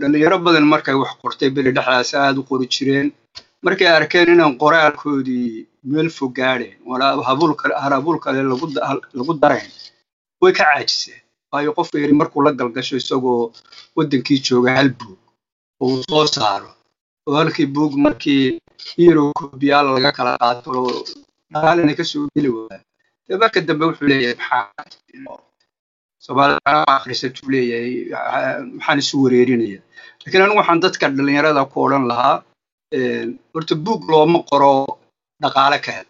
Dhalinyaro 0.00 0.38
badan 0.46 0.66
markay 0.72 0.94
wax 1.02 1.10
qortay 1.22 1.50
beri 1.56 1.70
dhexdaas 1.76 2.10
aad 2.14 2.36
u 2.40 2.42
qori 2.48 2.66
jireen. 2.74 3.08
Markay 3.64 3.88
arkeen 3.98 4.28
inaan 4.34 4.54
qoraalkoodii 4.62 5.66
meel 5.90 6.08
fog 6.16 6.32
gaadheen 6.38 6.76
halabuur 7.82 8.18
kale 8.24 8.40
lagu 9.18 9.32
darayn 9.42 9.70
way 10.42 10.52
ka 10.58 10.64
caajiseen. 10.70 11.20
Waayo 11.52 11.70
qofka 11.76 11.96
yari 12.02 12.12
markuu 12.20 12.42
la 12.46 12.50
galgasho 12.58 12.96
isagoo 13.02 13.52
waddankii 13.96 14.38
jooga 14.46 14.70
hal 14.76 14.88
buug 14.98 15.18
uu 15.82 16.02
soo 16.08 16.26
saaro. 16.36 16.70
Oo 17.26 17.34
halkii 17.40 17.66
buug 17.76 17.92
markii 18.04 18.44
euro 19.04 19.22
kobiyaal 19.38 19.86
laga 19.96 20.10
kala 20.18 20.32
qaato 20.42 20.72
dhaqaalina 21.52 21.94
ka 21.98 22.04
soo 22.10 22.24
geli 22.34 22.48
waaya 22.56 22.80
dee 23.28 23.36
marka 23.42 23.58
dambe 23.68 23.84
wuxuu 23.88 24.08
leeyahay 24.10 24.36
maxaa 24.40 24.64
leeyahay 27.52 27.92
maxaan 28.76 28.98
isu 29.02 29.14
wareerinaya 29.24 29.80
laakiin 30.20 30.42
anigu 30.44 30.58
waxaan 30.60 30.80
dadka 30.84 31.06
dhalinyarada 31.16 31.62
ku 31.72 31.76
odhan 31.86 32.04
lahaa 32.10 32.36
horta 33.54 33.74
buug 33.86 34.02
looma 34.12 34.38
qoro 34.50 34.72
dhaqaale 35.42 35.78
ka 35.84 35.90
hel 35.96 36.08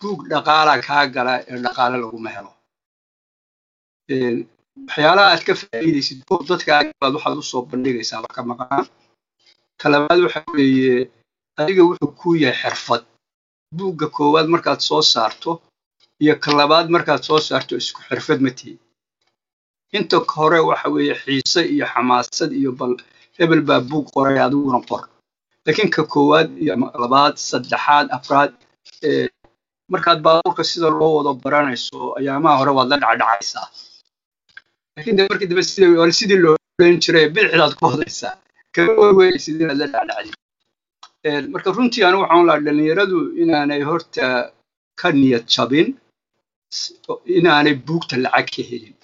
buug 0.00 0.20
dhaqaala 0.32 0.72
kaa 0.86 1.04
gala 1.14 1.34
ee 1.50 1.58
dhaqaale 1.64 1.96
laguma 2.02 2.30
helo 2.36 2.52
waxyaalaha 4.88 5.28
aad 5.32 5.42
ka 5.48 5.52
faa'iidaysid 5.60 6.18
koob 6.28 6.42
dadkaabaad 6.50 7.12
waxaad 7.16 7.36
u 7.42 7.44
soo 7.50 7.62
bandhigaysaa 7.70 8.20
marka 8.24 8.40
maqnaan 8.50 8.86
talabaad 9.80 10.20
waxa 10.26 10.40
weeye 10.54 10.96
adiga 11.60 11.82
wuxuu 11.88 12.10
kuu 12.20 12.34
yahay 12.42 12.58
xirfad. 12.62 13.02
Buugga 13.76 14.06
koowaad 14.16 14.48
markaad 14.54 14.80
soo 14.88 15.02
saarto 15.12 15.50
iyo 16.22 16.34
ka 16.42 16.50
labaad 16.58 16.86
markaad 16.94 17.22
soo 17.28 17.38
saarto 17.48 17.72
isku 17.82 18.00
xirfad 18.08 18.38
ma 18.44 18.50
tihin 18.58 18.78
inta 19.96 20.16
hore 20.34 20.58
waxa 20.70 20.88
weeye 20.94 21.14
xiise 21.22 21.60
iyo 21.74 21.84
xamaasad 21.92 22.50
iyo 22.60 22.70
bal 22.78 22.92
hebel 23.38 23.62
baa 23.68 23.80
buug 23.90 24.06
qoray 24.14 24.38
adiguna 24.46 24.80
qor 24.88 25.02
laakiin 25.66 25.90
ka 25.96 26.02
koowaad 26.12 26.48
iyo 26.62 26.72
labaad 27.02 27.34
saddexaad 27.50 28.06
afraad 28.16 28.50
markaad 29.92 30.18
baabuurka 30.26 30.62
sida 30.70 30.88
loo 31.00 31.12
wado 31.18 31.30
baranayso 31.44 31.98
ayaamaha 32.18 32.56
hore 32.60 32.72
waad 32.78 32.88
la 32.92 32.96
dhacdhacaysaa. 33.02 33.66
Laakiin 34.94 35.16
de 35.16 35.22
markii 35.30 35.48
dambe 35.50 35.62
sidii 35.70 36.12
sidii 36.18 36.40
loo 36.44 36.56
oran 36.80 36.96
jiray 37.04 37.26
bidixdaad 37.34 37.72
ku 37.78 37.82
wadaysaa 37.90 38.34
kama 38.74 38.92
weyweysid 39.18 39.56
inaad 39.62 39.78
la 39.82 39.86
dhacdhacdid 39.94 41.44
marka 41.52 41.68
runtii 41.76 42.04
anigu 42.06 42.22
waxaan 42.24 42.46
lahaa 42.48 42.64
dhalinyaradu 42.66 43.18
inaanay 43.42 43.82
horta 43.90 44.26
ka 45.00 45.08
niyad 45.20 45.44
jabin 45.54 45.88
inaanay 47.38 47.74
buugta 47.86 48.14
lacag 48.24 48.48
ka 48.54 48.62
helin. 48.70 48.94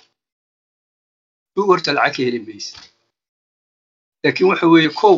Buug 1.54 1.68
horta 1.72 1.90
lacag 1.98 2.14
ka 2.16 2.20
heli 2.26 2.40
maysa 2.46 2.76
laakiin 4.22 4.48
waxa 4.50 4.66
weeye 4.74 4.90
kow 5.00 5.16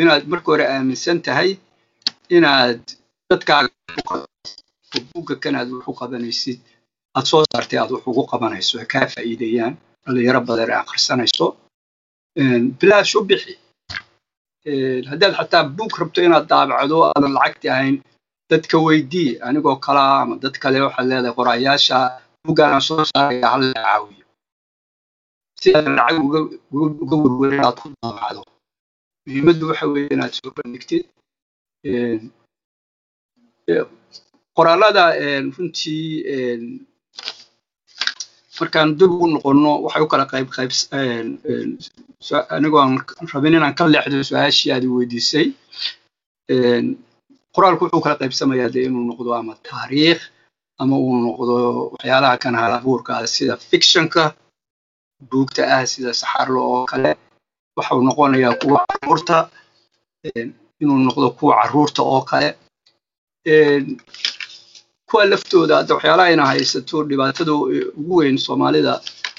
inaad 0.00 0.22
marka 0.32 0.48
hore 0.52 0.64
aaminsan 0.74 1.18
tahay 1.26 1.50
inaad 2.36 2.80
dadkaaga 3.30 3.68
kan 5.42 5.54
aad 5.60 5.68
wax 5.76 5.84
u 5.92 5.94
qabanaysid 6.00 6.58
aad 7.16 7.26
soo 7.30 7.42
saartay 7.52 7.78
aad 7.82 7.90
wax 7.94 8.02
ugu 8.10 8.22
qabanayso 8.32 8.74
ay 8.82 8.86
kaa 8.92 9.06
faa'iideeyaan 9.14 9.74
dhalinyaro 10.04 10.40
badan 10.48 10.68
ee 10.72 10.78
akhrisanayso. 10.84 11.46
Bilaash 12.80 13.14
u 13.18 13.20
bixi. 13.28 13.54
Haddaad 15.10 15.32
xataa 15.38 15.64
buug 15.76 15.92
rabto 16.00 16.18
inaad 16.26 16.46
daabacdo 16.52 16.96
aadan 17.08 17.32
lacagti 17.36 17.66
ahayn 17.74 17.96
dadka 18.50 18.76
weydii 18.86 19.30
anigoo 19.46 19.76
kalaa 19.86 20.14
ama 20.22 20.34
dad 20.42 20.54
kale 20.62 20.78
waxaad 20.86 21.06
leedahay 21.10 21.34
qorayaasha 21.38 21.98
buuggaan 22.44 22.72
aan 22.74 22.84
soo 22.88 23.04
saaraya 23.10 23.48
hal 23.52 23.62
la 23.74 23.80
caawiyo 23.86 24.24
si 25.60 25.68
aad 25.78 25.86
lacag 25.98 26.16
uga 27.04 27.16
werwer 27.22 27.52
inaad 27.58 27.76
ku 27.82 27.86
daabacdo 28.02 28.40
muhiimaddu 29.26 29.64
waxa 29.70 29.86
weeye 29.92 30.08
inaad 30.14 30.32
soo 30.38 30.50
bandhigtid 30.56 31.04
qoraalada 34.56 35.04
runtii 35.54 36.06
markaan 38.60 38.88
dib 38.98 39.10
ugu 39.14 39.26
noqonno 39.34 39.70
waxay 39.84 40.02
u 40.04 40.08
kala 40.12 40.24
qayb 40.32 40.48
qayb 40.56 40.70
anigoo 42.56 42.80
aan 42.82 42.94
rabin 43.32 43.54
inaan 43.58 43.74
ka 43.78 43.84
leexdo 43.92 44.22
su'aashii 44.30 44.70
aad 44.74 44.84
weydiisay 44.96 45.46
qoraalku 47.54 47.82
wuxuu 47.84 48.02
kala 48.04 48.16
qaybsamayaa 48.22 48.72
dee 48.74 48.84
inuu 48.88 49.04
noqdo 49.10 49.30
ama 49.40 49.54
taariikh 49.68 50.22
ama 50.82 50.94
uu 51.04 51.16
noqdo 51.26 51.54
waxyaalaha 51.94 52.36
kan 52.42 52.54
hal 52.60 52.72
abuurka 52.78 53.10
ah 53.18 53.26
sida 53.34 53.54
fictionka 53.70 54.22
buugta 55.30 55.62
ah 55.76 55.82
sida 55.92 56.10
saxarlo 56.20 56.60
oo 56.74 56.84
kale 56.92 57.10
waxau 57.76 57.98
noqonayaa 58.06 58.54
kuwa 58.62 58.80
carruurta 58.90 59.36
inuu 60.82 60.98
noqdo 61.06 61.26
kuwa 61.38 61.52
carruurta 61.60 62.00
oo 62.12 62.22
kale. 62.30 62.48
Kuwa 65.08 65.22
laftooda 65.30 65.76
hadda 65.78 65.94
waxyaalaha 65.96 66.28
ayna 66.30 66.44
haysato 66.50 66.96
dhibaatada 67.08 67.52
ugu 68.00 68.14
weyn 68.20 68.38
soomaalida 68.46 68.92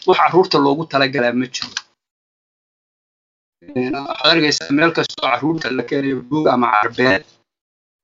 wax 0.08 0.18
carruurta 0.22 0.58
loogu 0.66 0.84
talagalaa 0.92 1.34
ma 1.40 1.46
jiro. 1.54 1.70
Waxaad 4.08 4.32
arkaysaa 4.34 4.72
meel 4.78 4.92
kastoo 4.98 5.26
carruurta 5.32 5.68
la 5.78 5.84
keenayo 5.90 6.22
buug 6.30 6.48
ama 6.54 6.68
carbeed 6.76 7.24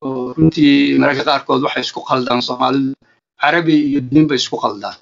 oo 0.05 0.33
runtii 0.35 0.97
mararka 1.01 1.23
qaarkood 1.29 1.61
waxay 1.65 1.83
isku 1.87 2.01
qaldaan 2.09 2.41
soomaalidu 2.47 2.93
carabi 3.41 3.75
iyo 3.89 3.99
diin 4.09 4.25
bay 4.29 4.37
isku 4.41 4.57
qaldaan. 4.63 4.97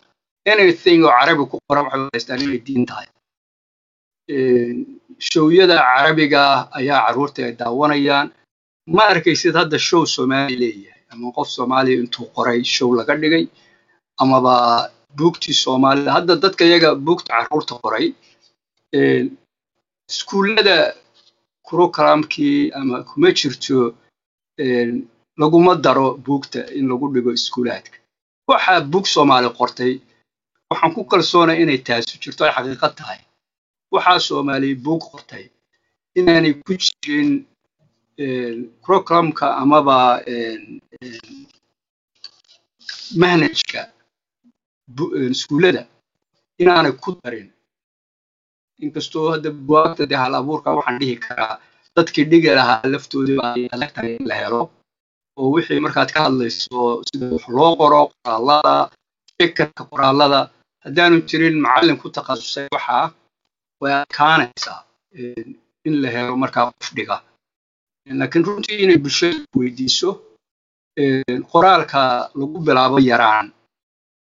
Anything 0.54 1.00
oo 1.06 1.14
carabi 1.20 1.44
ku 1.52 1.56
qoran 1.68 1.86
waxay 1.86 2.10
haystaan 2.14 2.42
inay 2.46 2.60
diin 2.68 2.84
tahay 2.90 3.08
showyada 5.20 5.78
carabiga 5.88 6.44
ayaa 6.80 7.00
carruurta 7.08 7.40
ay 7.46 7.54
daawanayaan. 7.62 8.28
Ma 8.96 9.04
arkaysid 9.14 9.56
hadda 9.56 9.78
show 9.80 10.06
soomaali 10.06 10.56
leeyahay 10.64 11.02
ama 11.12 11.32
qof 11.36 11.48
soomaaliya 11.58 11.98
intuu 12.04 12.26
qoray 12.36 12.64
show 12.64 12.90
laga 13.00 13.16
dhigay 13.22 13.46
amaba 14.22 14.54
buugtii 15.18 15.54
soomaalida 15.64 16.12
hadda 16.18 16.34
dadka 16.44 16.64
iyaga 16.70 16.90
buugta 16.96 17.30
carruurta 17.34 17.74
qoray 17.84 18.08
iskuullada 20.12 20.78
kurokalamkii 21.68 22.72
ama 22.80 23.04
kuma 23.04 23.30
jirto 23.40 23.96
laguma 25.42 25.76
daro 25.76 26.08
buugta 26.26 26.62
in 26.78 26.88
lagu 26.92 27.06
dhigo 27.14 27.32
iskuulaadka. 27.40 27.98
Waxaa 28.50 28.82
bug 28.92 29.06
soomaali 29.14 29.50
qortay 29.60 29.94
waxaan 30.72 30.94
ku 30.96 31.02
kalsoonay 31.12 31.58
inay 31.64 31.78
taasu 31.88 32.16
jirto 32.24 32.42
ay 32.46 32.52
xaqiiqo 32.56 32.90
tahay 33.00 33.20
waxaa 33.94 34.20
soomaali 34.28 34.70
bug 34.86 35.02
qortay 35.12 35.46
inaanay 36.20 36.54
ku 36.66 36.72
jirin 36.84 37.30
proclamka 38.84 39.46
amaba 39.62 39.98
manhajka 43.22 43.82
iskuullada 45.34 45.84
inaanay 46.62 46.94
ku 47.04 47.12
darin. 47.22 47.50
Inkastoo 48.84 49.32
hadda 49.34 49.50
buwaagta 49.68 50.04
dee 50.10 50.20
hal 50.24 50.34
abuurka 50.40 50.70
waxaan 50.78 51.00
dhihi 51.02 51.16
karaa 51.26 51.56
dadkii 51.96 52.26
dhigi 52.32 52.50
lahaa 52.60 52.82
laftoodii 52.94 53.38
baa 53.42 53.54
in 53.58 54.26
la 54.30 54.36
helo 54.42 54.62
oo 55.40 55.48
wixii 55.56 55.80
markaad 55.86 56.10
ka 56.16 56.20
hadlayso 56.28 56.82
sida 57.08 57.26
wax 57.34 57.44
loo 57.58 57.72
qoro 57.80 58.02
qoraallada 58.14 58.76
fikirka 59.38 59.82
qoraallada 59.92 60.40
haddaanu 60.86 61.18
jirin 61.30 61.56
macallin 61.66 61.98
ku 62.02 62.08
takhasusay 62.18 62.68
waxaa 62.76 63.06
way 63.82 63.94
adkaanaysaa 64.02 64.80
in 65.88 65.94
la 66.02 66.10
helo 66.16 66.34
markaa 66.44 66.66
qof 66.72 66.90
dhiga. 66.98 67.16
Laakiin 68.20 68.46
runtii 68.48 68.78
inay 68.84 68.98
bulshada 69.04 69.40
weydiiso 69.60 70.10
qoraalka 71.52 72.02
lagu 72.40 72.58
bilaabo 72.68 72.98
yaraan. 73.12 73.48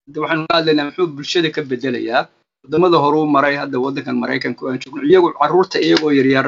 Hadda 0.07 0.19
waxaanu 0.23 0.45
ka 0.51 0.55
hadlaynaa 0.59 0.87
muxuu 0.89 1.07
bulshada 1.17 1.49
ka 1.57 1.61
bedelayaa? 1.71 2.23
Waddamada 2.63 2.97
horuu 3.05 3.27
maray 3.37 3.57
hadda 3.63 3.79
waddankan 3.85 4.17
maraykanka 4.23 4.63
aan 4.69 4.79
joogno 4.83 5.03
iyagu 5.11 5.29
carruurta 5.41 5.79
iyagoo 5.87 6.13
yaryar 6.19 6.47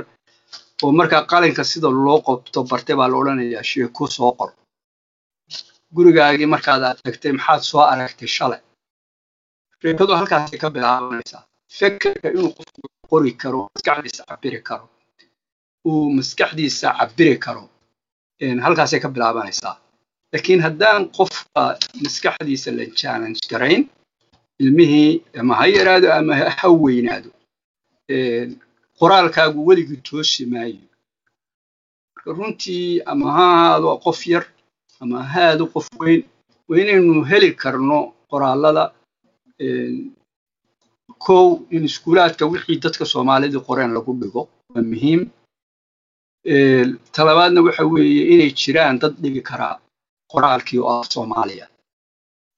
oo 0.83 0.93
markaa 1.01 1.23
qalinka 1.31 1.63
sida 1.71 1.89
loo 2.07 2.19
qobto 2.27 2.59
bartay 2.71 2.97
baa 2.99 3.09
la 3.11 3.17
odhanayaa 3.21 3.63
sheeko 3.71 4.05
soo 4.17 4.33
qor. 4.39 4.51
Gurigaagii 5.95 6.47
markaad 6.55 6.83
aad 6.89 6.99
tagtay 7.07 7.33
maxaad 7.39 7.63
soo 7.71 7.83
aragtay 7.93 8.29
shalay? 8.37 8.61
Sheekadu 9.81 10.13
halkaasay 10.19 10.59
ka 10.63 10.69
bilaabanaysaa. 10.75 11.43
Fekerka 11.79 12.29
inuu 12.35 12.51
qofku 12.59 12.81
qori 13.11 13.33
karo 13.43 13.61
maskaxdiisa 13.75 14.23
cabiri 14.31 14.61
karo. 14.69 14.87
Uu 15.89 16.11
maskaxdiisa 16.19 16.89
cabiri 16.99 17.37
karo. 17.45 17.65
Halkaasay 18.65 19.01
ka 19.05 19.09
bilaabanaysaa. 19.15 19.75
Laakiin 20.33 20.61
haddaan 20.67 21.03
qofka 21.17 21.63
maskaxdiisa 22.05 22.71
la 22.79 22.85
challenge 23.01 23.41
garayn 23.51 23.83
ilmihii 24.63 25.13
ama 25.41 25.55
ha 25.59 25.65
yaraado 25.77 26.09
ama 26.19 26.35
ha 26.59 26.69
weynaado 26.83 27.31
qoraalkaagu 28.99 29.61
weligii 29.69 30.01
toosi 30.09 30.47
maayo. 30.53 30.85
Marka 32.15 32.31
runtii 32.39 33.01
ama 33.11 33.27
ha 33.37 33.45
ahaado 33.55 33.91
qof 34.05 34.21
yar 34.33 34.45
ama 35.01 35.19
ha 35.33 35.41
aado 35.51 35.65
qof 35.75 35.87
weyn 36.01 36.23
waa 36.69 36.79
inaynu 36.83 37.25
heli 37.31 37.51
karno 37.63 37.99
qoraallada 38.31 38.85
kow 41.27 41.47
in 41.75 41.85
iskuulaadka 41.89 42.45
wixii 42.53 42.79
dadka 42.85 43.05
soomaalida 43.13 43.59
qoreen 43.69 43.93
lagu 43.97 44.13
dhigo 44.21 44.43
waa 44.75 44.83
muhiim. 44.93 45.21
Talabaadna 47.17 47.61
waxa 47.67 47.85
weeye 47.93 48.23
inay 48.35 48.51
jiraan 48.61 48.99
dad 49.03 49.15
dhigi 49.23 49.43
karaa 49.51 49.75
qoraalkii 50.33 50.79
oo 50.81 50.89
ah 51.01 51.05
soomaaliya. 51.15 51.67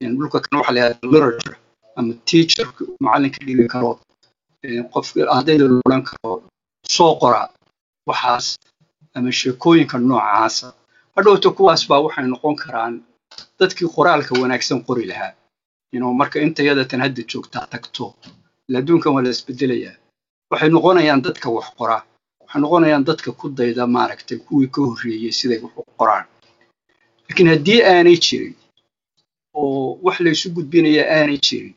Dhulka 0.01 0.39
kan 0.45 0.59
waxa 0.61 0.73
la 0.73 0.81
yidhahda 0.81 1.09
literature 1.13 1.57
ama 1.97 2.13
teacher 2.29 2.67
macallinka 3.05 3.41
dhigi 3.47 3.67
karo 3.73 3.91
qofka 4.93 5.21
ardayda 5.37 5.65
la 5.69 5.81
odhan 5.87 6.03
karo 6.11 6.33
soo 6.97 7.13
qora 7.23 7.43
waxaas 8.09 8.47
ama 9.17 9.31
sheekooyinka 9.41 9.97
noocaasa 9.99 10.69
hadhowta 11.17 11.49
kuwaas 11.57 11.83
baa 11.91 12.01
waxay 12.07 12.27
noqon 12.33 12.57
karaan 12.63 12.95
dadkii 13.59 13.89
qoraalka 13.97 14.33
wanaagsan 14.43 14.81
qori 14.87 15.05
lahaa. 15.11 15.33
Inuu 15.95 16.15
marka 16.21 16.37
intayadatan 16.47 17.01
hadda 17.05 17.23
joogtaa 17.31 17.67
tagto 17.73 18.05
adduunkan 18.79 19.13
waa 19.15 19.23
la 19.25 19.31
isbedelayaa. 19.37 19.95
Waxay 20.51 20.71
noqonayaan 20.75 21.23
dadka 21.27 21.49
wax 21.57 21.67
qora. 21.79 21.99
Waxay 22.43 22.61
noqonayaan 22.63 23.05
dadka 23.09 23.31
ku 23.33 23.47
dayda 23.59 23.87
maaragtay 23.87 24.39
kuwii 24.47 24.69
ka 24.75 24.81
horreeyey 24.89 25.33
siday 25.39 25.59
wax 25.65 25.73
u 25.81 25.83
qoraan. 26.01 26.25
Laakiin 27.27 27.49
haddii 27.53 27.81
aanay 27.93 28.17
jirin 28.27 28.55
oo 29.55 29.99
wax 30.05 30.17
laysu 30.25 30.47
gudbinaya 30.57 31.03
aanay 31.19 31.39
jirin 31.47 31.75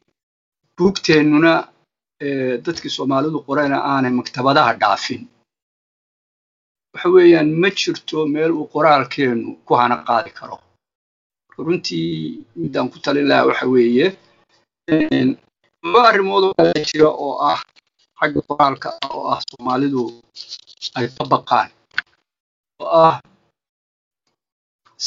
buugteennuna 0.77 1.53
dadkii 2.65 2.89
soomaalidu 2.95 3.39
qorayna 3.47 3.77
aanay 3.93 4.11
maktabadaha 4.19 4.73
dhaafin. 4.81 5.21
Waxa 6.93 7.09
weeyaan 7.15 7.49
ma 7.61 7.69
jirto 7.79 8.17
meel 8.33 8.51
uu 8.51 8.67
qoraalkeennu 8.73 9.49
ku 9.65 9.73
hana 9.81 9.95
qaadi 10.07 10.31
karo. 10.39 10.57
Runtii 11.57 12.45
midaan 12.61 12.89
ku 12.91 12.97
talin 13.03 13.27
lahaa 13.29 13.47
waxa 13.49 13.65
weeye 13.73 14.07
laba 15.83 15.99
arrimood 16.09 16.43
oo 16.49 16.71
jira 16.89 17.09
oo 17.25 17.33
ah 17.51 17.59
xagga 18.19 18.39
qoraalka 18.49 18.89
ah 19.03 19.09
oo 19.17 19.25
ah 19.33 19.39
soomaalidu 19.49 20.01
ay 20.97 21.05
ka 21.15 21.23
baqaan 21.33 21.69
oo 22.83 22.89
ah 23.07 23.15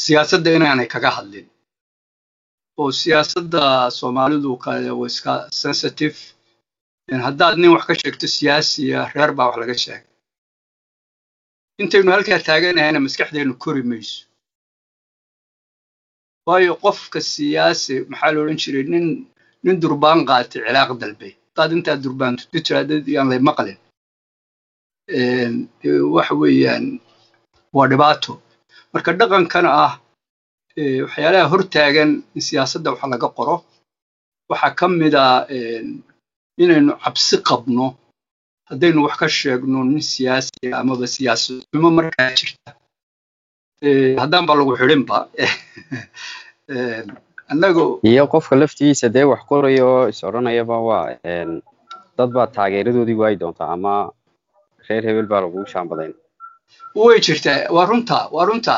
siyaasadda 0.03 0.49
inaanay 0.57 0.87
kaga 0.93 1.09
hadlin 1.17 1.47
oo 2.79 2.89
siyaasadda 3.01 3.63
soomaalidu 3.99 4.49
kale 4.63 4.89
waa 4.99 5.09
iska 5.11 5.33
sensitive. 5.61 6.17
Haddaad 7.27 7.55
nin 7.59 7.71
wax 7.75 7.83
ka 7.89 7.93
sheegto 8.01 8.27
siyaasiya 8.37 8.99
reer 9.15 9.31
baa 9.37 9.47
wax 9.49 9.57
laga 9.61 9.75
sheegay. 9.83 10.03
Intaynu 11.81 12.09
halkaa 12.15 12.39
taaganahayna 12.47 12.99
maskaxdeennu 13.05 13.53
kori 13.63 13.83
mayso. 13.89 14.17
Waayo 16.47 16.73
qofka 16.83 17.19
siyaasi 17.33 17.93
maxaa 18.11 18.31
la 18.33 18.39
odhan 18.43 18.59
jiray? 18.63 18.85
Nin 18.93 19.05
nin 19.63 19.75
durbaan 19.81 20.19
qaatay 20.29 20.61
cilaaq 20.65 20.89
dalbe 21.01 21.27
haddaad 21.47 21.71
intaa 21.75 21.97
durbaan 22.03 22.33
tuti 22.39 22.59
yaan 23.15 23.27
lay 23.31 23.41
maqlin. 23.49 23.77
Waxa 26.15 26.33
weeyaan 26.41 26.85
waa 27.75 27.87
dhibaato. 27.91 28.33
Marka 28.93 29.09
dhaqankana 29.19 29.69
ah 29.85 29.93
waxyaalaha 31.05 31.49
hortaagan 31.51 32.09
in 32.35 32.41
siyaasadda 32.49 32.89
wax 32.93 33.01
laga 33.13 33.27
qoro 33.37 33.55
waxaa 34.49 34.75
ka 34.79 34.85
mid 35.01 35.13
a 35.23 35.25
inaynu 36.63 36.91
cabsi 37.03 37.35
qabno 37.47 37.85
haddaynu 38.69 38.99
wax 39.05 39.15
ka 39.21 39.27
sheegno 39.39 39.79
nin 39.89 40.01
siyaasi 40.13 40.65
amaba 40.81 41.05
siyaasadnimo 41.15 41.89
markaa 41.97 42.29
jirta. 42.39 42.69
Haddaan 44.21 44.43
ba 44.47 44.53
lagu 44.59 44.71
xidhinba 44.79 45.17
annagu 47.51 47.85
iyo 48.11 48.23
qofka 48.33 48.55
laftigiisa 48.61 49.09
dee 49.15 49.23
wax 49.31 49.41
qoraya 49.49 49.83
oo 49.85 50.07
is 50.11 50.19
odhanayaba 50.27 50.77
waa 50.87 51.03
dad 52.17 52.29
baa 52.35 52.47
taageeradoodii 52.57 53.17
waayi 53.21 53.35
doontaa 53.41 53.69
ama 53.75 53.93
reer 54.87 55.03
hebel 55.07 55.27
baa 55.31 55.41
lagu 55.45 55.65
shaambadayn. 55.73 56.13
Way 56.95 57.19
jirtaa 57.25 57.59
waa 57.75 57.85
runta 57.89 58.17
waa 58.35 58.45
runta. 58.49 58.75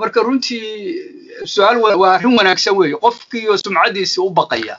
Marka 0.00 0.20
runtii 0.26 0.66
su'aal 1.52 1.76
waa 1.82 2.12
arrin 2.16 2.34
wanaagsan 2.38 2.74
weeye. 2.78 2.96
Qofkiiyo 3.04 3.56
sumcaddiisii 3.64 4.22
u 4.26 4.30
baqaya. 4.38 4.76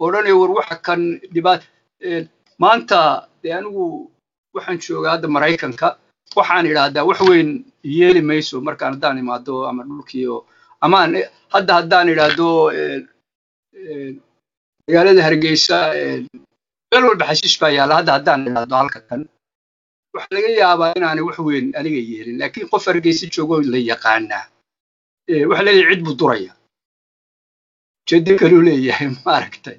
Odhanaya 0.00 0.36
war 0.40 0.50
waxa 0.58 0.76
kan 0.86 1.00
dhibaat 1.34 1.62
maanta 2.62 2.98
dee 3.42 3.52
anigu 3.58 3.84
waxaan 4.54 4.78
joogaa 4.86 5.12
hadda 5.16 5.28
maraykanka. 5.36 5.88
Waxaan 6.38 6.66
idhaahdaa 6.70 7.04
wax 7.10 7.20
weyn 7.30 7.50
yeeli 7.98 8.20
mayso 8.30 8.60
markaan 8.60 8.92
haddaan 8.94 9.18
imaado 9.18 9.66
ama 9.68 9.82
dhulkiio 9.88 10.44
amaan 10.84 11.10
hadda 11.54 11.72
haddaan 11.78 12.08
idhaahdo 12.12 12.48
magaalada 14.86 15.22
hargeysa 15.26 15.76
meel 16.90 17.04
walba 17.08 17.24
xashiish 17.30 17.56
baa 17.62 17.72
yaalla 17.78 17.94
hadda 18.00 18.12
haddaan 18.16 18.40
idhaahdo 18.48 18.74
halka 18.80 19.00
kan. 19.08 19.20
Waxa 20.14 20.30
laga 20.36 20.48
yaabaa 20.62 20.92
inaanay 20.98 21.24
wax 21.28 21.38
weyn 21.48 21.66
aniga 21.78 22.00
yeelin 22.10 22.36
laakiin 22.40 22.68
qof 22.72 22.84
hargeysa 22.90 23.26
joogo 23.34 23.54
la 23.72 23.78
yaqaanaa. 23.92 24.44
Waxa 25.50 25.62
leeyahay 25.66 25.94
cid 25.94 26.02
buu 26.06 26.14
duraya. 26.20 26.52
Ujeedo 28.04 28.32
kaluu 28.40 28.62
leeyahay 28.68 29.08
maaragtay. 29.26 29.78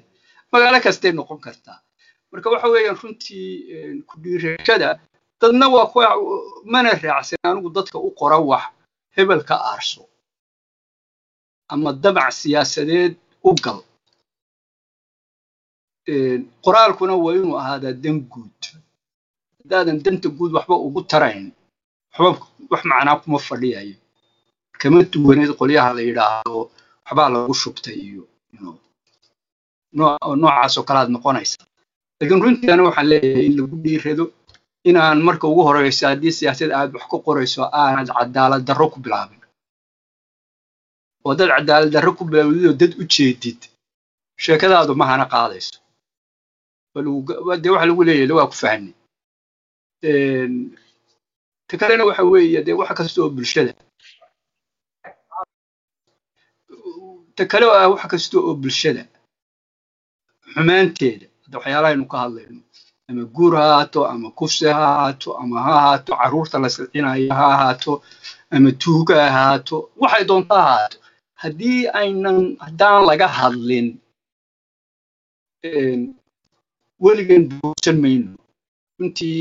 Magaalo 0.52 0.78
kastay 0.86 1.12
noqon 1.18 1.40
kartaa. 1.46 1.78
Marka 2.32 2.46
waxa 2.54 2.68
weeyaan 2.74 2.98
runtii 3.02 3.46
ku 4.08 4.14
dhiirashada 4.22 4.88
dadna 5.40 5.66
waa 5.74 6.14
mana 6.72 6.90
raacsan 7.02 7.38
anigu 7.50 7.68
dadka 7.78 7.96
u 8.06 8.10
qora 8.20 8.38
wax 8.50 8.64
hebel 9.16 9.42
ka 9.48 9.56
aarso 9.70 10.02
ama 11.72 11.90
damac 12.02 12.30
siyaasadeed 12.40 13.12
u 13.48 13.50
gal. 13.64 13.78
Qoraalkuna 16.64 17.14
waa 17.24 17.34
inuu 17.38 17.56
ahaadaa 17.60 17.92
dan 18.04 18.16
guud. 18.32 18.60
Haddaadan 19.60 19.98
danta 20.04 20.28
guud 20.38 20.52
waxba 20.56 20.74
ugu 20.86 21.00
tarayn. 21.10 21.46
Waxba 22.18 22.46
wax 22.70 22.82
macnaa 22.90 23.20
kuma 23.22 23.38
fadhiyayo 23.48 23.96
kama 24.80 25.02
duwaneed 25.12 25.50
qolyaha 25.60 25.90
la 25.96 26.02
yidhaahdo 26.08 26.60
waxbaa 27.04 27.28
lagu 27.34 27.54
shubtay 27.62 27.96
iyo 28.08 28.22
noocaasoo 30.40 30.84
kalead 30.88 31.08
noqonaysa. 31.14 31.58
Laakiin 32.20 32.42
runtii 32.44 32.70
ana 32.72 32.82
waxaan 32.88 33.08
leeyahay 33.12 33.46
in 33.48 33.54
lagu 33.58 33.76
dhiirado 33.84 34.24
inaan 34.88 35.18
marka 35.26 35.44
ugu 35.50 35.62
horeyso 35.68 36.04
haddii 36.10 36.32
siyaasad 36.38 36.70
aad 36.78 36.90
wax 36.96 37.04
ka 37.12 37.16
qorayso 37.26 37.60
aanad 37.80 38.08
cadaalad 38.18 38.62
darro 38.68 38.86
ku 38.92 38.98
bilaabin 39.04 39.37
oo 41.28 41.34
dad 41.38 41.48
cadaalad 41.56 41.90
darro 41.94 42.12
ku 42.18 42.24
bilaawdid 42.28 42.64
oo 42.70 42.76
dad 42.80 42.92
u 43.00 43.04
jeedid. 43.14 43.60
Sheekadaadu 44.44 44.94
mahana 45.00 45.24
qaadayso. 45.32 45.76
Dee 47.62 47.70
waxa 47.74 47.86
lagu 47.88 48.02
leeyahay 48.08 48.34
waa 48.38 48.50
ku 48.50 48.56
fahni 48.62 48.90
ta 51.68 51.74
kalena 51.80 52.04
waxa 52.08 52.24
weeye 52.32 52.60
dee 52.66 52.76
wax 52.80 52.88
kasta 52.98 53.18
oo 53.22 53.30
bulshada. 53.36 53.72
Ta 57.36 57.44
kale 57.50 57.64
oo 57.66 57.76
ah 57.80 57.88
wax 57.92 58.02
kasta 58.12 58.36
oo 58.38 58.54
bulshada. 58.62 59.02
Xumaanteeda 60.54 61.26
hadda 61.44 61.56
waxyaalaha 61.58 61.90
aynu 61.92 62.06
ka 62.12 62.18
hadlayno. 62.24 62.60
Ama 63.10 63.22
guur 63.36 63.52
ha 63.56 63.64
ahaato 63.72 64.00
ama 64.12 64.28
kufsi 64.38 64.64
ha 64.66 64.84
ahaato 64.94 65.30
ama 65.42 65.56
ha 65.66 65.72
ahaato 65.80 66.12
carruurta 66.20 66.56
la 66.62 66.68
silcinayo 66.74 67.32
ha 67.38 67.46
ahaato 67.54 67.92
ama 68.54 68.70
tuuga 68.82 69.14
ha 69.16 69.28
ahaato 69.30 69.76
waxay 70.02 70.24
doonto 70.28 70.54
ha 70.54 70.62
ahaato 70.66 70.96
haddii 71.42 71.80
aynan 72.00 72.38
haddaan 72.64 73.00
laga 73.10 73.28
hadlin 73.38 73.86
weligan 77.04 77.42
buursan 77.50 77.96
mayno 78.04 78.30
runtii 78.98 79.40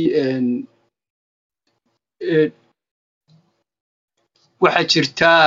waxaa 4.64 4.86
jirtaa 4.92 5.42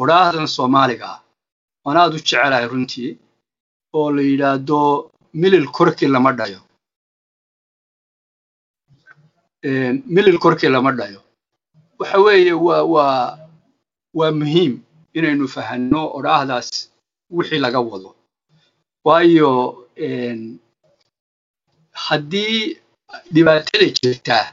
odhaahdan 0.00 0.48
soomaaliga 0.56 1.06
ah. 1.14 1.18
Waan 1.84 1.96
aad 2.00 2.12
u 2.16 2.18
jecelahay 2.22 2.66
runtii 2.72 3.10
oo 3.98 4.08
la 4.16 4.22
yidhaahdo 4.30 4.78
milil 5.42 5.66
korkii 5.76 6.08
lama 6.14 6.30
dhayo. 6.38 6.60
Milil 10.14 10.38
korkii 10.44 10.70
lama 10.74 10.90
dhayo. 10.98 11.20
Waxa 11.98 12.18
weeye 12.26 12.52
waa 12.66 12.82
waa 12.94 13.38
waa 14.18 14.32
muhiim 14.40 14.72
inaynu 15.18 15.46
fahanno 15.54 16.00
odhaahdaas 16.18 16.68
wixii 17.36 17.60
laga 17.64 17.80
wado. 17.90 18.10
Waayo 19.06 19.50
haddii 22.06 22.58
dhibaatada 23.34 23.86
jirtaa 23.98 24.44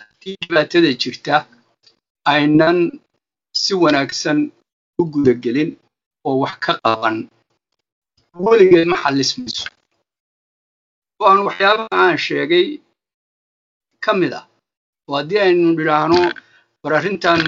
haddii 0.00 0.34
dhibaatada 0.42 0.90
jirta 1.02 1.34
aynan 2.32 2.78
si 3.62 3.72
wanaagsan 3.82 4.38
u 5.00 5.02
gudagelin 5.12 5.70
oo 6.28 6.36
wax 6.42 6.54
ka 6.64 6.72
qaban. 6.84 7.16
Weligeed 8.46 8.86
ma 8.92 8.96
xallismayso. 9.02 9.64
Aan 11.28 11.38
waxyaabaha 11.48 11.96
aan 12.04 12.18
sheegay 12.26 12.66
ka 14.04 14.12
mid 14.20 14.32
ah. 14.40 14.44
Oo 15.08 15.14
haddii 15.18 15.40
aynu 15.46 15.66
nidhaahno 15.76 16.20
war 16.82 16.92
arrintan 16.98 17.42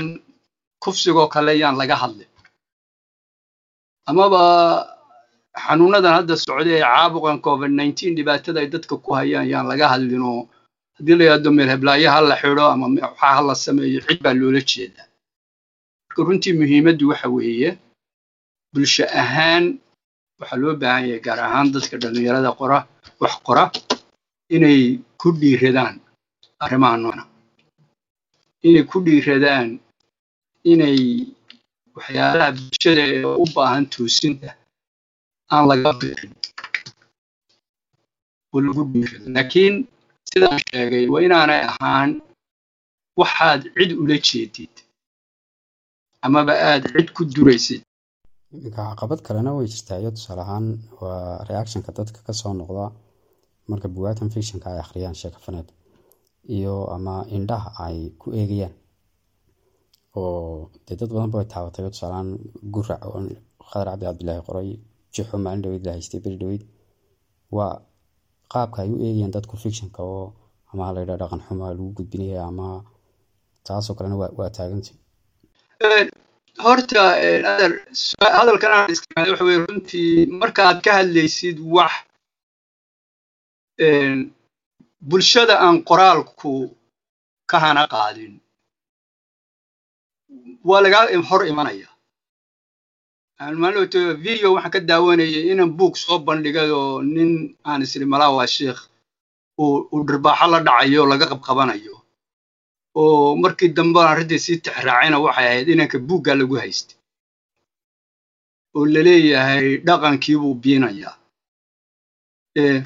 kufsigoo 0.82 1.28
kale 1.34 1.52
yaan 1.62 1.76
laga 1.80 1.96
hadlin 2.02 2.27
amaba 4.10 4.42
xanuunadan 5.64 6.12
hadda 6.18 6.34
socda 6.44 6.70
ee 6.76 6.82
caabuqan 6.86 7.38
covid 7.46 7.70
nineteen 7.80 8.12
dhibaatada 8.18 8.58
ay 8.62 8.68
dadka 8.74 8.94
ku 9.04 9.10
hayaan 9.18 9.46
yaan 9.52 9.66
laga 9.70 9.86
hadlinoo 9.92 10.40
haddii 10.96 11.16
la 11.18 11.24
yidhahdo 11.24 11.50
meel 11.56 11.70
heblaayo 11.74 12.08
ha 12.14 12.20
la 12.30 12.36
xidho 12.42 12.64
ama 12.74 12.86
waxaa 13.06 13.32
ha 13.36 13.40
la 13.48 13.54
sameeyo 13.64 14.00
cid 14.06 14.18
baa 14.24 14.34
loola 14.40 14.60
jeedaa 14.70 15.06
marka 16.06 16.20
runtii 16.28 16.54
muhiimaddu 16.60 17.04
waxa 17.10 17.28
weeye 17.36 17.70
bulsho 18.72 19.04
ahaan 19.22 19.64
waxaa 20.40 20.58
loo 20.62 20.74
baahan 20.82 21.04
yahay 21.08 21.20
gaar 21.26 21.40
ahaan 21.48 21.66
dadka 21.74 21.94
dhallinyarada 22.02 22.50
qora 22.60 22.78
wax 23.22 23.34
qora 23.46 23.64
inay 24.56 24.80
ku 25.20 25.28
dhiiradaan 25.40 25.94
arrimaha 26.64 26.96
noona 27.02 27.22
inay 28.66 28.84
ku 28.90 28.96
dhiiradaan 29.06 29.68
inay 30.72 30.98
waxyaalaha 31.98 32.50
bulshada 32.56 33.02
ee 33.14 33.24
u 33.42 33.46
baahan 33.54 33.84
toosinta 33.94 34.50
aan 35.54 35.64
laga 35.70 35.90
birin 36.00 36.32
oo 38.54 38.60
lagu 38.66 38.82
dhiirado 38.92 39.26
laakiin 39.36 39.74
sidaan 40.30 40.60
sheegay 40.68 41.04
waa 41.12 41.22
inaanay 41.26 41.62
ahaan 41.72 42.10
waxaad 43.20 43.60
cid 43.76 43.90
ula 44.02 44.16
jeedid 44.28 44.74
amaba 46.26 46.52
aad 46.70 46.82
cid 46.94 47.08
ku 47.16 47.22
duraysid. 47.34 47.82
Iminka 48.54 48.80
caqabad 48.90 49.20
kalena 49.26 49.50
way 49.56 49.66
jirtaa. 49.72 49.98
Iyo 50.02 50.10
tusaale 50.16 50.42
ahaan 50.46 50.66
waa 51.00 51.44
reactionka 51.48 51.90
dadka 51.98 52.18
ka 52.26 52.32
soo 52.40 52.52
noqda 52.60 52.84
marka 53.70 53.86
bugaagtan 53.94 54.30
fictionka 54.34 54.66
ay 54.72 54.78
akhriyaan 54.84 55.16
sheekafaneed 55.20 55.68
iyo 56.56 56.74
ama 56.96 57.14
indhaha 57.36 57.70
ay 57.86 57.96
ku 58.20 58.26
eegayaan 58.40 58.74
oo 60.16 60.70
dee 60.86 60.96
dad 61.00 61.10
badanba 61.14 61.38
way 61.40 61.46
taabatay 61.54 61.82
tusaaleahaan 61.94 62.30
gurac 62.74 63.00
oo 63.08 63.20
khadar 63.70 63.86
cabdi 63.90 64.04
cabdilaahi 64.08 64.42
qoray 64.48 64.68
jixo 65.14 65.36
maalin 65.44 65.62
dhaweyd 65.64 65.84
la 65.86 65.92
haystay 65.96 66.20
beri 66.24 66.36
dhaweyd 66.42 66.62
waa 67.56 67.72
qaabka 68.52 68.78
ay 68.82 68.90
u 68.94 68.96
eegayaan 69.06 69.34
dadku 69.36 69.54
fictionka 69.62 70.00
oo 70.14 70.24
ama 70.72 70.82
ha 70.86 70.90
layidhaha 70.96 71.20
dhaqan 71.22 71.40
xumo 71.46 71.64
lagu 71.70 71.86
gudbinaya 71.96 72.40
ama 72.50 72.66
taasoo 73.66 73.94
kalena 73.96 74.16
waa 74.38 74.50
taagantay. 74.56 74.94
Horta 76.64 77.02
adar 77.52 77.72
hadalkan 78.38 78.72
aan 78.76 78.90
isticmaalay 78.94 79.30
waxa 79.32 79.44
weye 79.48 79.58
runtii 79.64 80.10
markaad 80.40 80.78
ka 80.84 80.90
hadlaysid 80.98 81.58
wax 81.76 81.92
bulshada 85.08 85.54
aan 85.64 85.76
qoraalku 85.88 86.52
ka 87.50 87.56
hana 87.64 87.82
qaadin 87.94 88.32
waa 90.68 90.80
lagaa 90.84 91.06
hor 91.28 91.42
imanaya. 91.46 91.88
Maalin 93.62 93.88
video 94.26 94.48
waxaan 94.54 94.72
ka 94.74 94.80
daawanayay 94.80 95.50
inaan 95.52 95.72
buug 95.78 95.94
soo 95.96 96.18
bandhigay 96.26 96.70
oo 96.70 97.02
nin 97.02 97.30
aan 97.68 97.82
isri 97.82 98.04
malaa 98.12 98.34
waa 98.36 98.46
sheikh 98.56 98.80
uu 99.62 100.02
dhirbaaxo 100.06 100.46
la 100.52 100.58
dhacayo 100.66 101.02
laga 101.10 101.26
qabqabanayo. 101.32 101.94
Oo 102.98 103.36
markii 103.42 103.70
dambe 103.76 104.00
arrintii 104.10 104.42
sii 104.44 104.56
tixraacayna 104.64 105.18
waxay 105.24 105.46
ahayd 105.48 105.68
inanka 105.74 105.98
buugga 106.08 106.32
lagu 106.34 106.54
haystay. 106.62 106.96
Oo 108.76 108.84
la 108.94 109.00
leeyahay 109.06 109.66
dhaqankiibuu 109.86 110.54
biinayaa 110.62 111.14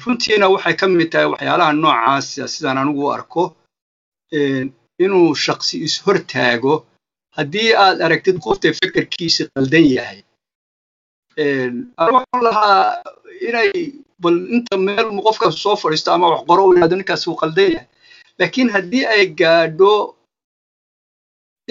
runtiina 0.05 0.45
waxay 0.53 0.75
ka 0.79 0.85
mid 0.87 1.09
tahay 1.11 1.27
waxyaalaha 1.33 1.73
noocaasa 1.81 2.43
sidaan 2.53 2.77
anigu 2.81 3.03
arko. 3.15 3.43
Inuu 5.03 5.33
shaksi 5.45 5.75
is-hortaago 5.85 6.73
haddii 7.37 7.69
aad 7.83 7.97
aragtid 8.05 8.37
qofta 8.45 8.67
fekerkiisa 8.79 9.43
qaldan 9.55 9.85
yahay 9.97 10.19
waxaan 12.15 12.41
lahaa 12.47 13.01
inay 13.47 13.71
bal 14.21 14.37
inta 14.55 14.75
meel 14.77 15.07
qofka 15.27 15.51
soo 15.63 15.75
fadhiisto 15.81 16.09
ama 16.13 16.27
wax 16.33 16.41
qoro 16.49 16.61
u 16.67 16.73
yidhahdo 16.73 16.95
ninkaas 16.95 17.27
uu 17.27 17.35
qaldan 17.41 17.69
yahay. 17.73 17.87
Laakiin 18.39 18.69
haddii 18.75 19.05
ay 19.13 19.23
gaadho 19.39 19.93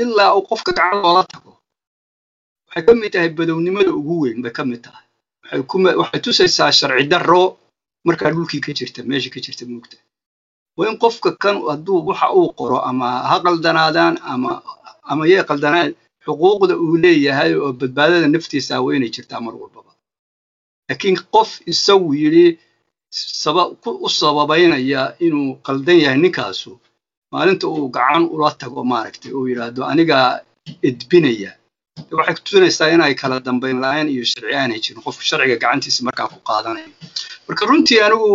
ilaa 0.03 0.35
uu 0.37 0.42
qofka 0.51 0.70
gacan 0.77 1.03
loola 1.03 1.22
tago 1.33 1.53
waxay 2.68 2.83
ka 2.87 2.92
mid 3.01 3.12
tahay 3.12 3.29
badownimada 3.38 3.90
ugu 4.01 4.14
weyn 4.22 4.42
bay 4.44 4.53
ka 4.57 4.62
mid 4.64 4.81
tahay. 4.85 5.05
Waxay 6.01 6.20
tusaysaa 6.25 6.72
sharci 6.79 7.07
darro 7.12 7.42
markaa 8.07 8.31
dhulkii 8.35 8.61
ka 8.66 8.72
jirta 8.79 9.01
meesha 9.09 9.31
ka 9.35 9.40
jirta 9.44 9.64
moogta 9.70 9.96
waa 10.77 10.88
in 10.90 10.98
qofka 11.03 11.31
kan 11.42 11.57
hadduu 11.70 11.98
waxa 12.09 12.27
uu 12.38 12.48
qoro 12.59 12.79
ama 12.88 13.09
ha 13.31 13.37
qaldanaadaan 13.44 14.14
ama 14.33 14.51
ama 15.12 15.25
yay 15.33 15.42
qaldanaan 15.51 15.90
xuquuqda 16.25 16.75
uu 16.85 16.96
leeyahay 17.05 17.53
oo 17.62 17.70
badbaadada 17.81 18.27
naftiisa 18.35 18.75
waa 18.85 19.09
jirtaa 19.14 19.40
mar 19.46 19.55
walbaba. 19.61 19.90
Laakiin 20.88 21.16
qof 21.35 21.51
isagu 21.72 22.09
yidhi 22.22 22.46
u 24.07 24.09
sababaynaya 24.20 25.03
inuu 25.27 25.48
qaldan 25.66 25.98
yahay 26.05 26.18
ninkaasu 26.25 26.70
maalinta 27.33 27.66
uu 27.75 27.88
gacan 27.96 28.22
ula 28.35 28.51
tago 28.62 28.81
maaragtay 28.92 29.33
uu 29.38 29.46
yidhaahdo 29.51 29.81
anigaa 29.92 30.29
edbinaya. 30.88 31.51
Waxay 32.18 32.35
tusinaysaa 32.44 32.88
inay 32.94 33.14
kala 33.20 33.37
dambayn 33.46 33.79
la'aan 33.85 34.09
iyo 34.14 34.25
sharci 34.31 34.55
aanay 34.61 34.79
jirin 34.85 35.03
qofku 35.07 35.22
sharciga 35.29 35.57
gacantiisa 35.62 36.01
markaa 36.09 36.29
ku 36.33 36.38
qaadanayo 36.48 36.90
marka 37.46 37.62
runtii 37.70 38.01
anigu 38.07 38.31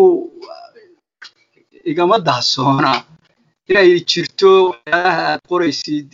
igama 1.92 2.16
dahsoona 2.28 2.92
inay 3.70 3.90
jirto 4.12 4.50
waxyaalaha 4.70 5.22
aad 5.32 5.42
qoraysid 5.52 6.08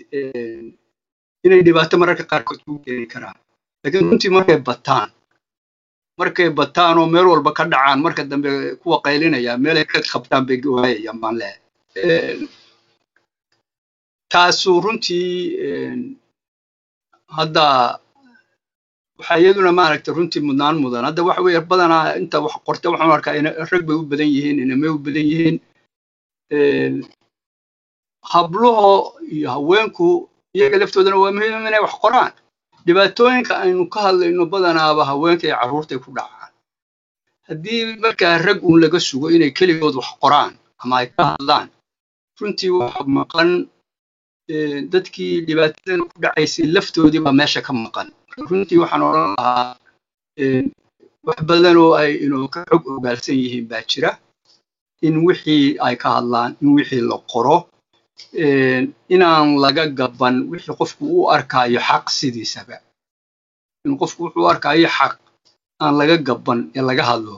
inay 1.46 1.62
dhibaato 1.66 1.96
mararka 2.02 2.24
qaarkood 2.32 2.60
ku 2.66 2.74
keeni 2.86 3.08
karaan. 3.14 3.38
Laakiin 3.84 4.06
runtii 4.10 4.32
markay 4.38 4.58
bataan 4.70 5.10
markay 6.20 6.50
bataan 6.60 6.98
oo 7.02 7.08
meel 7.14 7.28
walba 7.32 7.52
ka 7.58 7.64
dhacaan 7.72 8.00
marka 8.06 8.22
dambe 8.32 8.50
kuwa 8.82 8.98
qaylinaya 9.06 9.58
meelay 9.64 9.86
ka 9.92 9.98
qabtaan 10.14 10.44
bay 10.48 10.58
waayayaan 10.76 11.18
baan 11.22 11.36
leehay 11.42 12.48
taasu 14.34 14.72
runtii 14.84 15.30
hadda 17.38 17.66
waxaa 19.18 19.38
iyaduna 19.42 19.72
maaragtay 19.80 20.14
runtii 20.18 20.42
mudnaan 20.48 20.78
mudan. 20.84 21.06
Hadda 21.10 21.22
waxa 21.28 21.42
weeye 21.46 21.62
badanaa 21.72 22.16
inta 22.22 22.38
wax 22.46 22.54
qorta 22.68 22.88
waxaan 22.94 23.12
arkaa 23.18 23.34
rag 23.72 23.84
bay 23.88 23.96
u 24.02 24.04
badan 24.12 24.30
yihiin 24.36 24.58
inamay 24.64 24.90
u 24.96 24.98
badan 25.06 25.26
yihiin 25.32 25.58
habluho 28.32 29.20
iyo 29.32 29.50
haweenku 29.56 30.30
iyaga 30.56 30.78
laftoodana 30.82 31.18
waa 31.22 31.32
muhiim 31.36 31.68
inay 31.68 31.82
wax 31.86 31.96
qoraan. 32.04 32.32
Dhibaatooyinka 32.86 33.54
aynu 33.64 33.84
ka 33.94 34.00
hadlayno 34.06 34.46
badanaaba 34.46 35.06
haweenka 35.10 35.44
iyo 35.48 35.56
carruurtay 35.62 35.98
ku 36.04 36.10
dhacaan. 36.18 36.52
Haddii 37.48 37.96
markaa 38.04 38.38
rag 38.38 38.60
uun 38.64 38.80
laga 38.84 39.00
sugo 39.00 39.28
inay 39.36 39.52
keligood 39.58 39.96
wax 40.00 40.10
qoraan 40.22 40.54
ama 40.84 40.96
ay 41.02 41.08
ka 41.16 41.24
hadlaan 41.36 41.68
runtii 42.40 42.70
waxa 42.80 43.04
maqan 43.18 43.50
dadkii 44.94 45.42
dhibaatadan 45.48 46.02
ku 46.10 46.16
dhacaysay 46.24 46.66
laftoodii 46.76 47.20
baa 47.26 47.32
meesha 47.40 47.62
ka 47.62 47.74
maqan. 47.74 48.08
Runtii 48.50 48.78
waxaan 48.84 49.02
odhan 49.08 49.30
lahaa 49.38 49.76
wax 51.28 51.40
badan 51.50 51.78
oo 51.78 51.94
ay 52.02 52.12
inuu 52.26 52.48
ka 52.54 52.60
xog 52.70 52.84
ogaalsan 52.88 53.36
yihiin 53.42 53.68
baa 53.72 53.84
jira 53.92 54.12
in 55.08 55.16
wixii 55.26 55.78
ay 55.86 55.96
ka 55.96 56.10
hadlaan 56.20 56.52
in 56.62 56.70
wixii 56.76 57.02
la 57.10 57.18
qoro 57.32 57.58
inaan 59.14 59.48
laga 59.64 59.84
gaban 60.00 60.36
wixii 60.52 60.76
qofku 60.80 61.04
u 61.18 61.30
arkaayo 61.36 61.80
xaq 61.90 62.06
sidiisaba. 62.18 62.76
In 63.86 63.94
qofku 64.02 64.20
wuxuu 64.26 64.44
u 64.46 64.50
arkaayo 64.54 64.88
xaq 64.98 65.14
aan 65.84 65.94
laga 66.00 66.18
gaban 66.28 66.60
ee 66.78 66.84
laga 66.90 67.04
hadlo 67.10 67.36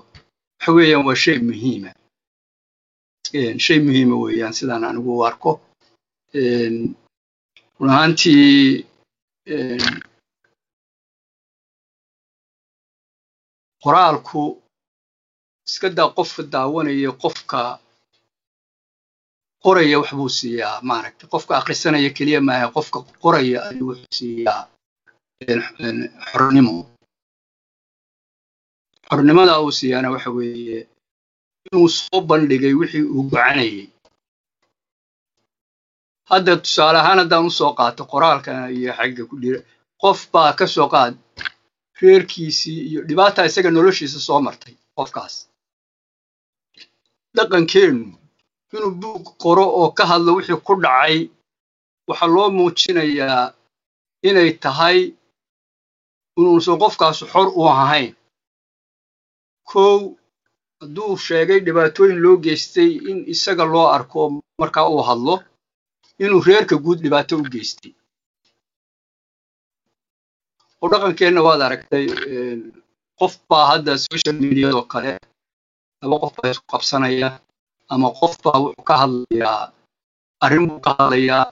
waxa 0.58 0.70
weeyaan 0.76 1.06
waa 1.08 1.22
shay 1.24 1.38
muhiima. 1.48 1.90
Shay 3.66 3.80
muhiima 3.86 4.16
weeyaan 4.24 4.54
sidaan 4.58 4.84
anigu 4.90 5.12
u 5.20 5.24
arko. 5.30 5.52
Run 7.80 7.90
ahaantii 7.92 8.86
qoraalku 13.84 14.42
iska 15.68 15.88
daa 15.98 16.10
qofka 16.18 16.42
daawanaya 16.54 17.12
qofka 17.24 17.60
qoraya 19.66 19.98
wax 20.02 20.10
buu 20.20 20.30
siiyaa 20.40 20.82
maaragtay. 20.90 21.28
Qofka 21.34 21.54
akhrisanaya 21.60 22.10
keliya 22.18 22.40
maaha 22.48 22.68
qofka 22.76 22.98
qoraya 23.24 23.60
ayuu 23.70 23.88
wuxuu 23.90 24.14
siiyaa 24.20 24.62
xornimo. 26.32 26.76
Xornimada 29.10 29.54
uu 29.64 29.72
siiyaana 29.80 30.10
waxa 30.16 30.30
weeye 30.38 30.80
inuu 31.68 31.90
soo 31.98 32.20
bandhigay 32.30 32.74
wixii 32.80 33.04
uu 33.16 33.24
gocanayay 33.32 33.88
hadda 36.32 36.54
tusaale 36.64 36.98
ahaan 37.00 37.20
haddaan 37.22 37.46
u 37.50 37.52
soo 37.60 37.72
qaato 37.80 38.04
qoraalkan 38.12 38.58
iyo 38.78 38.92
xagga 38.98 39.24
ku 39.30 39.36
dhira 39.42 39.60
qof 40.02 40.20
baa 40.34 40.52
ka 40.60 40.66
soo 40.76 40.88
qaad 40.94 41.14
reerkiisii 42.02 42.80
iyo 42.90 43.00
dhibaata 43.08 43.46
isaga 43.50 43.70
noloshiisa 43.72 44.20
soo 44.28 44.40
martay 44.46 44.74
qofkaas. 44.98 45.34
Dhaqankeennu 47.38 48.06
inuu 48.76 48.94
buug 49.02 49.24
qoro 49.44 49.66
oo 49.80 49.88
ka 49.98 50.04
hadlo 50.12 50.32
wixii 50.38 50.64
ku 50.68 50.74
dhacay 50.84 51.16
waxaa 52.10 52.30
loo 52.36 52.48
muujinayaa 52.58 53.44
inay 54.30 54.50
tahay 54.64 54.98
inuusan 56.38 56.78
qofkaas 56.82 57.20
xor 57.32 57.48
u 57.60 57.62
ahayn. 57.74 58.12
Kow 59.70 59.98
hadduu 60.80 61.14
sheegay 61.26 61.60
dhibaatooyin 61.66 62.20
loo 62.24 62.36
geystay 62.46 62.90
in 63.10 63.18
isaga 63.34 63.66
loo 63.74 63.88
arko 63.98 64.20
markaa 64.62 64.88
uu 64.94 65.04
hadlo 65.10 65.36
inuu 66.24 66.42
reerka 66.48 66.76
guud 66.84 67.00
dhibaato 67.04 67.34
u 67.42 67.46
geystay. 67.54 67.92
Oo 70.82 70.88
dhaqankeenna 70.92 71.42
waad 71.48 71.62
aragtay 71.68 72.06
qof 73.20 73.34
baa 73.50 73.66
hadda 73.72 73.92
social 74.08 74.36
mediadoo 74.44 74.86
kale 74.94 75.12
laba 76.02 76.16
qof 76.24 76.34
baa 76.38 76.52
isku 76.54 76.66
qabsanaya 76.74 77.30
ama 77.94 78.08
qof 78.20 78.34
baa 78.44 78.60
wuxuu 78.64 78.84
ka 78.90 78.96
hadlayaa 79.02 79.62
arrin 80.46 80.66
buu 80.70 80.80
ka 80.86 80.92
hadlayaa. 81.00 81.46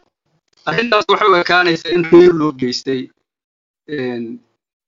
Arrintaas 0.70 1.06
waxay 1.12 1.30
u 1.34 1.36
ekaanaysaa 1.44 1.92
in 1.96 2.04
reer 2.12 2.34
loo 2.40 2.52
geystay 2.62 3.02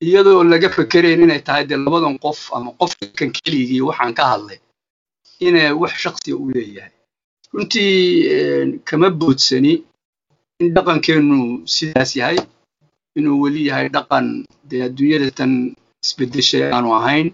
iyadoo 0.07 0.43
laga 0.51 0.69
fekerayn 0.75 1.21
inay 1.25 1.41
tahay 1.47 1.63
dee 1.69 1.77
labadan 1.85 2.15
qof 2.25 2.39
ama 2.57 2.69
qofkan 2.79 3.29
keligii 3.37 3.81
waxaan 3.89 4.13
ka 4.19 4.23
hadlay 4.31 4.59
inay 5.47 5.71
wax 5.81 5.93
shaksiya 6.03 6.35
u 6.43 6.45
leeyahay. 6.55 6.91
Runtii 7.53 8.79
kama 8.87 9.07
boodsani 9.19 9.73
in 10.61 10.67
dhaqankeennu 10.75 11.39
sidaas 11.75 12.11
yahay 12.19 12.37
inuu 13.17 13.37
weli 13.43 13.61
yahay 13.69 13.87
dhaqan 13.95 14.25
dee 14.69 14.81
adduunyada 14.87 15.29
tan 15.39 15.51
isbeddeshay 16.03 16.63
aanu 16.75 16.89
ahayn. 16.99 17.27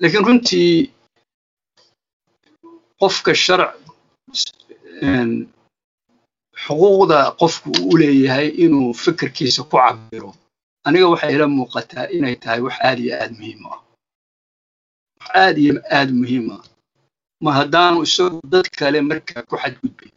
Laakiin 0.00 0.24
runtii 0.28 0.70
qofka 3.00 3.32
sharc 3.44 3.72
xuquuqda 6.64 7.18
qofku 7.40 7.70
u 7.90 7.92
leeyahay 8.00 8.48
inuu 8.64 8.88
fikirkiisa 9.02 9.62
ku 9.70 9.76
cabiro 9.84 10.30
aniga 10.86 11.06
waxay 11.12 11.32
ila 11.36 11.46
muuqataa 11.56 12.06
inay 12.16 12.36
tahay 12.42 12.60
wax 12.66 12.76
aad 12.88 12.98
iyo 13.04 13.14
aad 13.22 13.32
muhiim 13.38 13.62
ah. 13.72 13.80
Wax 15.20 15.28
aad 15.42 15.56
iyo 15.64 15.72
aad 15.98 16.10
muhiim 16.20 16.46
ah. 16.56 16.62
Ma 17.44 17.50
haddaanu 17.58 17.98
isagu 18.06 18.38
dad 18.52 18.66
kale 18.78 18.98
markaa 19.10 19.42
ku 19.48 19.54
xadgudbin. 19.62 20.12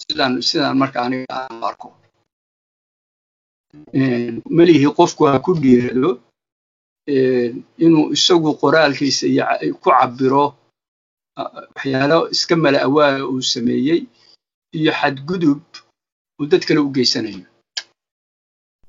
Sidaan 0.00 0.32
sidaan 0.48 0.76
marka 0.82 0.98
aniga 1.06 1.28
aan 1.40 1.60
arko. 1.68 1.88
Melihi 4.56 4.88
qofku 4.98 5.22
ha 5.28 5.38
ku 5.44 5.50
dhiirado 5.62 6.10
inuu 7.84 8.06
isagu 8.16 8.50
qoraalkiisa 8.62 9.26
ku 9.82 9.88
cabiro 9.96 10.44
waxyaalo 11.36 12.18
iska 12.34 12.54
mala 12.56 12.78
awaala 12.86 13.24
uu 13.32 13.42
sameeyey 13.52 14.00
iyo 14.78 14.92
xadgudub 15.00 15.60
uu 16.40 16.46
dad 16.50 16.62
kale 16.66 16.80
u 16.80 16.90
geysanayo. 16.96 17.46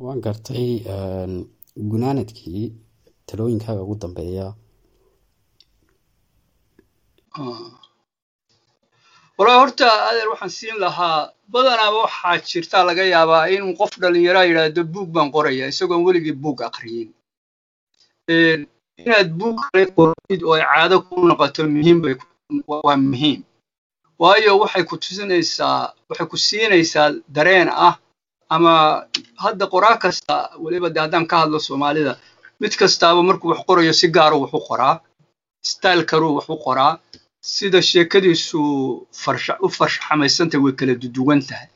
Waan 0.04 0.20
gartay 0.26 0.68
gunaanadkii 1.92 2.64
talooyinkaaga 3.28 3.82
ugu 3.86 3.96
dambeeya. 3.96 4.48
Walaa 9.38 9.60
horta 9.62 9.88
adeer 10.10 10.30
waxaan 10.34 10.50
siin 10.58 10.78
lahaa 10.84 11.32
badanaaba 11.54 11.98
waxaa 12.06 12.38
jirtaa 12.50 12.84
laga 12.90 13.04
yaabaa 13.14 13.48
inuu 13.56 13.74
qof 13.80 13.92
dhallinyaraa 14.02 14.46
yidhaahdo 14.50 14.84
buug 14.94 15.10
baan 15.16 15.32
qoraya 15.36 15.68
isagoon 15.72 16.04
weligii 16.08 16.36
buug 16.44 16.58
aqriyin 16.70 17.10
inaad 19.04 19.30
buug 19.40 19.58
kale 19.72 19.86
qortid 19.98 20.42
oo 20.48 20.54
ay 20.58 20.64
caado 20.72 20.96
ku 21.08 21.16
noqoto 21.30 21.62
muhiim 21.76 22.00
bay 22.04 22.16
waa 22.68 22.98
muhiim. 22.98 23.42
Waayo 24.20 24.52
waxay 24.62 24.84
ku 24.90 24.96
tusinaysaa 25.04 25.94
waxay 26.10 26.28
ku 26.32 26.38
siinaysaa 26.38 27.08
dareen 27.36 27.70
ah 27.88 27.96
ama 28.56 28.74
hadda 29.44 29.66
qoraa 29.74 29.98
kasta 30.04 30.36
weliba 30.64 30.90
de 30.94 31.00
haddaan 31.04 31.26
ka 31.32 31.36
hadlo 31.44 31.60
soomaalida. 31.60 32.14
Mid 32.62 32.74
kastaaba 32.82 33.22
markuu 33.24 33.50
wax 33.52 33.60
qorayo 33.68 33.94
si 34.00 34.08
gaaru 34.16 34.42
wax 34.44 34.54
u 34.54 34.62
qoraa 34.70 34.96
style 35.72 36.04
karuu 36.10 36.36
wax 36.38 36.48
u 36.50 36.58
qoraa 36.66 36.94
sida 37.42 37.82
sheekadiisu 37.82 38.60
u 39.66 39.68
farshaxamaysantay 39.78 40.60
way 40.64 40.74
kala 40.80 40.94
duduwan 40.96 41.42
tahay. 41.50 41.68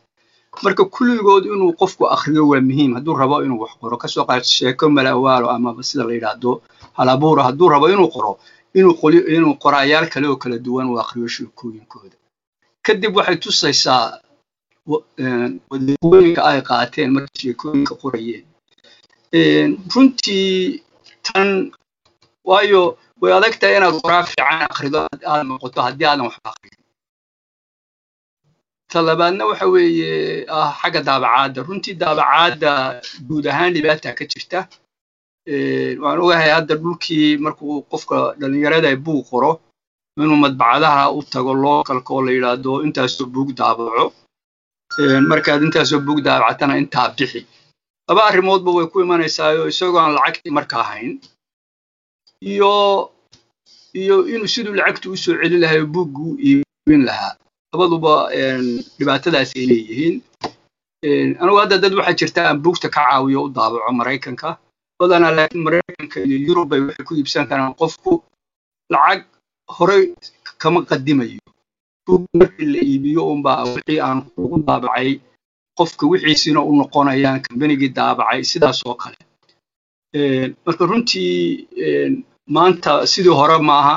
Marka 0.64 0.84
kulligood 0.86 1.46
inuu 1.46 1.74
qofku 1.82 2.04
akhriyo 2.16 2.44
waa 2.52 2.62
muhiim 2.70 2.92
hadduu 2.98 3.16
rabo 3.22 3.44
inuu 3.46 3.60
wax 3.64 3.72
qoro 3.82 3.98
ka 4.02 4.08
soo 4.08 4.26
qaad 4.30 4.44
sheeko 4.44 4.90
malawaalo 4.90 5.48
amaba 5.56 5.84
sida 5.84 6.04
la 6.08 6.14
yidhaahdo 6.18 6.62
halabuura 6.98 7.44
hadduu 7.48 7.70
rabo 7.74 7.86
inuu 7.94 8.10
qoro 8.16 8.32
inuu 8.80 9.56
qoraayaal 9.64 10.08
kale 10.14 10.28
oo 10.32 10.38
kala 10.44 10.58
duwan 10.66 10.88
uu 10.92 11.00
akhriyo 11.04 11.28
sheekooyinkooda 11.36 12.16
kadib 12.86 13.12
waxay 13.18 13.38
tusaysaa 13.44 14.04
wadiiqooyinka 15.72 16.42
ay 16.50 16.60
qaateen 16.70 17.10
markay 17.16 17.38
sheekooyinka 17.44 17.94
qorayeen. 18.04 18.44
Runtii 19.94 20.84
tan 21.28 21.50
waayo 22.50 22.82
way 23.22 23.32
adag 23.38 23.54
tahay 23.60 23.76
inaad 23.78 23.96
qoraa 24.04 24.24
fiican 24.30 24.62
akhrido 24.72 25.00
aad 25.32 25.44
noqoto 25.50 25.80
haddii 25.86 26.08
aadan 26.10 26.26
waxba 26.30 26.50
akhrin 26.54 26.76
talabaadna 28.92 29.44
waxa 29.50 29.66
weeye 29.76 30.12
ah 30.58 30.70
xagga 30.82 31.02
daabacaadda. 31.08 31.60
Runtii 31.68 31.96
daabacaadda 32.04 32.72
guud 33.28 33.46
ahaan 33.52 33.74
dhibaata 33.76 34.10
ka 34.18 34.24
jirta 34.32 34.60
waan 36.04 36.20
ogahay 36.24 36.50
hadda 36.58 36.76
dhulkii 36.82 37.38
markuu 37.46 37.82
qofka 37.92 38.18
dhallinyarada 38.40 38.90
buug 39.06 39.24
qoro 39.32 39.52
inuu 40.20 40.36
madbacadaha 40.46 41.04
u 41.18 41.22
tago 41.34 41.54
lookalka 41.64 42.10
oo 42.14 42.22
la 42.28 42.32
yidhaahdo 42.36 42.72
intaasoo 42.86 43.26
buug 43.36 43.50
daabaco. 43.60 44.06
Markaad 45.32 45.62
intaasoo 45.68 46.00
buug 46.08 46.20
daabacatana 46.28 46.78
intaa 46.82 47.08
bixi. 47.18 47.42
Laba 48.10 48.22
arrimoodba 48.30 48.72
way 48.78 48.88
ku 48.92 48.98
imanaysaayoo 49.06 49.68
isagoo 49.72 50.00
aan 50.02 50.14
lacagtii 50.18 50.52
markaa 50.58 50.84
hayn 50.92 51.14
iyo 52.52 52.72
iyo 54.02 54.16
inuu 54.34 54.48
siduu 54.54 54.74
lacagtu 54.80 55.12
u 55.14 55.18
soo 55.24 55.36
celin 55.42 55.62
lahaa 55.64 55.86
buuggu 55.96 56.28
iibin 56.48 57.04
lahaa. 57.10 57.34
Labaduba 57.74 58.14
dhibaatadaas 58.98 59.52
ay 59.56 59.66
leeyihiin. 59.72 60.16
Anugu 61.42 61.58
hadda 61.62 61.78
dad 61.84 61.94
waxaa 62.00 62.18
jirta 62.20 62.42
aan 62.50 62.60
buugta 62.64 62.88
ka 62.90 63.02
caawiyo 63.10 63.40
u 63.48 63.50
daabaco 63.58 63.92
maraykanka 64.00 64.50
badanaa 65.00 65.32
laakiin 65.38 65.64
maraykanka 65.66 66.18
iyo 66.28 66.38
yurub 66.48 66.68
bay 66.70 66.80
waxay 66.88 67.06
ku 67.08 67.14
iibsan 67.16 67.46
karaan 67.50 67.74
qofku 67.82 68.12
lacag 68.94 69.22
horey 69.76 70.04
kama 70.62 70.80
qadimayo. 70.90 71.42
Markii 72.40 72.66
la 72.74 72.80
iibiyo 72.90 73.22
unbaa 73.34 73.64
wixii 73.74 74.00
aan 74.08 74.20
ugu 74.44 74.58
daabacay 74.68 75.10
qofka 75.78 76.04
wixiisina 76.12 76.60
u 76.70 76.72
noqonayaan 76.80 77.40
kambanigii 77.46 77.92
daabacay 77.98 78.42
sidaas 78.52 78.80
oo 78.88 78.96
kale. 79.02 79.18
Marka 80.66 80.84
runtii 80.92 81.68
maanta 82.56 82.92
sidii 83.12 83.36
hore 83.40 83.58
maaha 83.70 83.96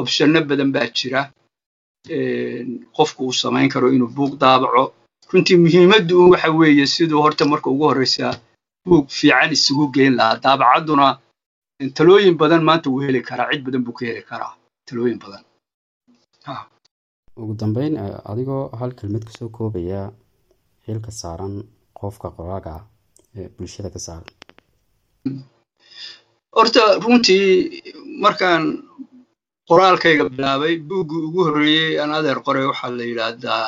opshano 0.00 0.40
badan 0.48 0.70
baa 0.74 0.88
jira. 0.96 1.20
Qofku 2.96 3.20
uu 3.26 3.32
samayn 3.32 3.68
karo 3.72 3.88
inuu 3.94 4.10
buug 4.16 4.32
daabaco. 4.42 4.92
Runtii 5.32 5.56
muhiimaddu 5.62 6.30
waxa 6.32 6.50
weeye 6.58 6.86
siduu 6.86 7.22
horta 7.22 7.44
marka 7.44 7.70
ugu 7.70 7.84
horreysa 7.88 8.26
buug 8.86 9.06
fiican 9.18 9.50
isugu 9.56 9.84
geyn 9.96 10.14
lahaa. 10.18 10.40
Daabacadduna 10.44 11.08
talooyin 11.96 12.36
badan 12.42 12.62
maanta 12.68 12.86
wuu 12.92 13.02
heli 13.06 13.20
karaa. 13.28 13.50
Cid 13.52 13.62
badan 13.66 13.82
buu 13.86 13.94
ka 13.98 14.02
heli 14.08 14.22
karaa 14.30 14.52
talooyin 14.88 15.18
badan. 15.24 15.42
Ugu 17.40 17.52
dambeyn 17.60 17.94
adigoo 18.30 18.62
hal 18.80 18.90
kelmad 18.98 19.24
ka 19.28 19.32
soo 19.38 19.48
koobaya 19.56 20.00
xilka 20.84 21.10
saaran 21.20 21.54
qofka 21.98 22.28
qoraaga 22.36 22.70
ah 22.78 22.84
ee 23.38 23.48
bulshada 23.56 23.88
ka 23.94 24.00
saaran. 24.06 24.28
Horta 26.56 26.82
runtii 27.04 27.46
markaan 28.24 28.62
qoraalkayga 29.68 30.24
bilaabay 30.32 30.74
buuggii 30.88 31.22
ugu 31.28 31.40
horreeyey 31.46 31.92
aan 32.00 32.12
adeer 32.18 32.38
qoray 32.46 32.64
waxaa 32.70 32.90
la 32.98 33.04
yidhaahdaa 33.10 33.64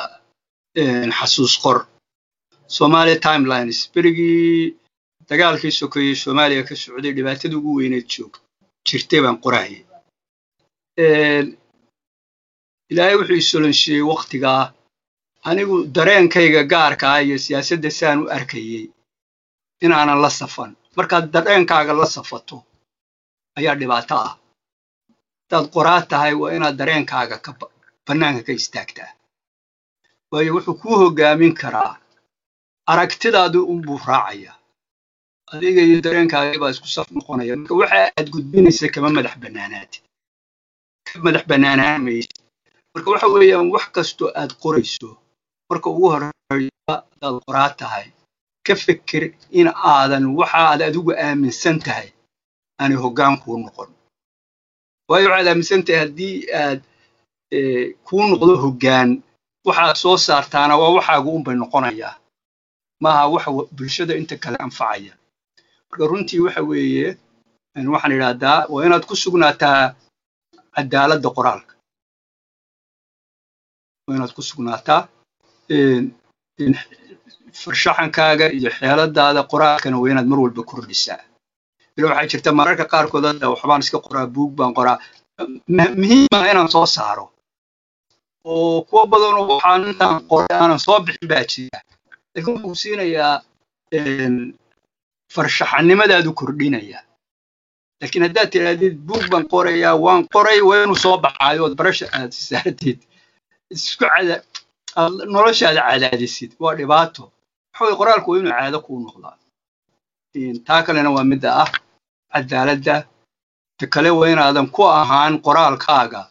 xasuus 1.19 1.53
qor. 1.63 1.77
Somalia 2.77 3.17
timelines 3.25 3.79
berigii 3.93 4.75
dagaalkii 5.29 5.71
sokeeyey 5.79 6.15
soomaaliya 6.23 6.63
ka 6.69 6.75
socday 6.83 7.13
dhibaatada 7.17 7.55
ugu 7.59 7.71
weyneed 7.79 8.07
joog 8.13 8.33
jirtay 8.87 9.21
baan 9.25 9.37
qorahayay 9.43 9.83
ilaahay 12.91 13.15
wuxuu 13.19 13.39
isolonshiyey 13.43 14.01
waktigaa 14.11 14.63
anigu 15.49 15.75
dareenkayga 15.95 16.61
gaarka 16.73 17.05
ah 17.13 17.21
iyo 17.25 17.37
siyaasadda 17.45 17.89
saan 17.99 18.17
u 18.23 18.25
arkayey 18.37 18.83
inaanan 19.85 20.19
la 20.23 20.29
safan 20.39 20.71
markaad 20.97 21.25
dareenkaaga 21.35 21.93
la 22.01 22.07
safato 22.15 22.57
ayaa 23.59 23.75
dhibaato 23.79 24.15
ah 24.27 24.33
hadaad 25.45 25.65
qoraad 25.75 26.05
tahay 26.11 26.33
waa 26.41 26.51
inaad 26.57 26.75
dareenkaaga 26.81 27.35
ka 27.45 27.51
bannaanka 28.07 28.41
ka 28.47 28.51
istaagtaa 28.59 29.11
waayo 30.31 30.51
wuxuu 30.55 30.75
kuu 30.81 30.95
hoggaamin 31.01 31.53
karaa 31.61 31.93
aragtidaadu 32.91 33.59
unbuu 33.73 33.99
raacaya 34.09 34.51
adiga 35.53 35.81
iyo 35.87 35.97
dareenkaagii 36.05 36.59
baa 36.61 36.71
isku 36.75 36.87
saf 36.95 37.07
noqonaya. 37.15 37.55
Marka 37.57 37.73
waxa 37.81 37.97
aad 38.17 38.27
gudbinaysa 38.33 38.87
kama 38.93 39.09
madax 39.17 39.35
bannaanaad 39.43 39.91
ka 41.07 41.15
madax 41.25 41.43
bannaanaan 41.51 42.01
maysa 42.05 42.33
marka 42.93 43.07
waxa 43.13 43.27
weeyaan 43.33 43.67
wax 43.75 43.85
kastoo 43.95 44.29
aad 44.41 44.51
qorayso 44.63 45.09
marka 45.69 45.87
ugu 45.93 46.07
horreeya 46.13 46.71
hadaad 46.87 47.35
qoraad 47.47 47.73
tahay 47.81 48.07
ka 48.65 48.73
fikir 48.85 49.23
in 49.59 49.67
aadan 49.93 50.25
waxa 50.39 50.57
aad 50.71 50.81
adigu 50.87 51.11
aaminsan 51.25 51.77
tahay 51.85 52.07
aanay 52.81 52.97
hoggaan 53.03 53.35
kuu 53.43 53.57
noqon. 53.63 53.89
Waayo 55.09 55.27
waxaad 55.31 55.47
aaminsan 55.51 55.81
tahay 55.85 55.99
haddii 56.03 56.35
aad 56.63 56.79
kuu 58.07 58.23
noqdo 58.31 58.53
hoggaan 58.63 59.09
waxaad 59.67 59.95
soo 60.03 60.17
saartaana 60.27 60.73
waa 60.81 60.93
waxaagu 60.97 61.29
unbay 61.37 61.55
noqonayaa 61.61 62.13
maaha 63.03 63.23
waxa 63.33 63.49
bulshada 63.77 64.13
inta 64.21 64.35
kale 64.43 64.57
anfacaya 64.65 65.13
runtii 65.97 66.39
waxa 66.45 66.61
weeye 66.61 67.17
waxaan 67.93 68.11
idhaahdaa 68.17 68.65
waa 68.69 68.85
inaad 68.85 69.05
ku 69.09 69.15
sugnaataa 69.15 69.95
cadaaladda 70.75 71.29
qoraalka. 71.37 71.73
Waa 74.07 74.15
inaad 74.17 74.33
ku 74.37 74.41
sugnaataa 74.41 75.01
farshaxankaaga 77.61 78.45
iyo 78.57 78.69
xeeladaada 78.77 79.41
qoraalkana 79.51 79.97
waa 80.01 80.11
inaad 80.11 80.27
mar 80.31 80.39
walba 80.43 80.63
kordhisaa 80.63 81.21
ila 81.97 82.07
waxaa 82.09 82.29
jirta 82.31 82.51
mararka 82.59 82.85
qaarkood 82.93 83.25
hadda 83.29 83.49
waxbaan 83.53 83.81
iska 83.83 83.99
qoraa 84.05 84.27
buug 84.35 84.51
baan 84.57 84.73
qoraa. 84.77 84.97
Muhiima 86.01 86.39
inaan 86.51 86.69
soo 86.75 86.85
saaro. 86.85 87.25
Oo 88.45 88.81
kuwa 88.89 89.03
badanoo 89.11 89.45
waxaan 89.51 89.81
intaan 89.91 90.15
qoray 90.31 90.53
aanan 90.61 90.79
soo 90.85 90.99
bixin 91.05 91.27
baa 91.31 91.43
jira. 91.51 91.79
Laakiin 92.35 92.55
wuxuu 92.63 92.75
siinayaa 92.81 93.35
farshaxanimadaadu 95.33 96.31
kordhinaya 96.39 96.99
laakiin 98.01 98.23
haddaad 98.27 98.49
tidhaahdid 98.53 98.95
buug 99.07 99.23
baan 99.31 99.45
qorayaa 99.53 99.95
waan 100.05 100.21
qoray 100.33 100.59
waa 100.67 100.83
inuu 100.83 100.99
soo 101.05 101.17
baxaayo 101.25 101.61
ood 101.65 101.75
barasha 101.79 102.05
aad 102.17 102.31
saartid 102.47 102.99
isku 103.75 104.05
noloshaada 105.33 105.81
cadaadisid 105.89 106.51
waa 106.63 106.75
dhibaato. 106.79 107.23
Waxa 107.71 107.83
weye 107.85 107.95
qoraalku 108.01 108.27
waa 108.31 108.39
inuu 108.41 108.53
caado 108.57 108.79
kuu 108.85 108.99
noqdaa? 109.05 109.35
Taa 110.67 110.81
kalena 110.85 111.09
waa 111.15 111.25
midda 111.31 111.49
ah 111.63 111.69
cadaaladda. 112.33 112.95
Ta 113.79 113.85
kale 113.93 114.09
waa 114.19 114.29
inaadan 114.33 114.67
ku 114.75 114.81
ahaan 114.99 115.33
qoraalkaaga. 115.45 116.21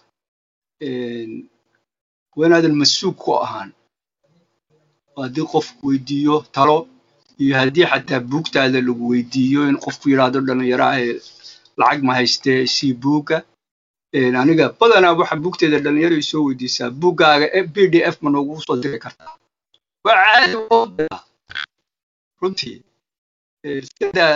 Waa 2.37 2.47
inaadan 2.49 2.75
masuug 2.81 3.17
ku 3.23 3.31
ahaan. 3.45 3.71
Haddii 5.17 5.47
qof 5.53 5.67
weydiiyo 5.87 6.37
talo 6.55 6.77
iyo 7.43 7.55
haddii 7.61 7.87
xataa 7.93 8.21
buugtaada 8.31 8.79
lagu 8.89 9.05
weydiiyo 9.13 9.61
in 9.71 9.77
qofku 9.85 10.07
yidhaahdo 10.13 10.41
dhallinyaro 10.47 10.85
ah 10.95 10.99
lacag 11.81 12.01
ma 12.09 12.13
haystee 12.19 12.61
sii 12.75 12.93
buugga 13.03 13.39
aniga 14.43 14.67
badanaa 14.81 15.15
waxa 15.21 15.37
buugteeda 15.45 15.79
dhallinyaro 15.85 16.17
soo 16.31 16.43
weydiisaa 16.49 16.91
buuggaaga 17.01 17.47
b 17.75 17.77
d 17.93 17.95
f 18.15 18.17
ma 18.23 18.29
noogu 18.35 18.55
soo 18.67 18.77
diri 18.83 18.99
kartaa 19.05 19.35
runtii 22.41 22.77
sida 23.99 24.27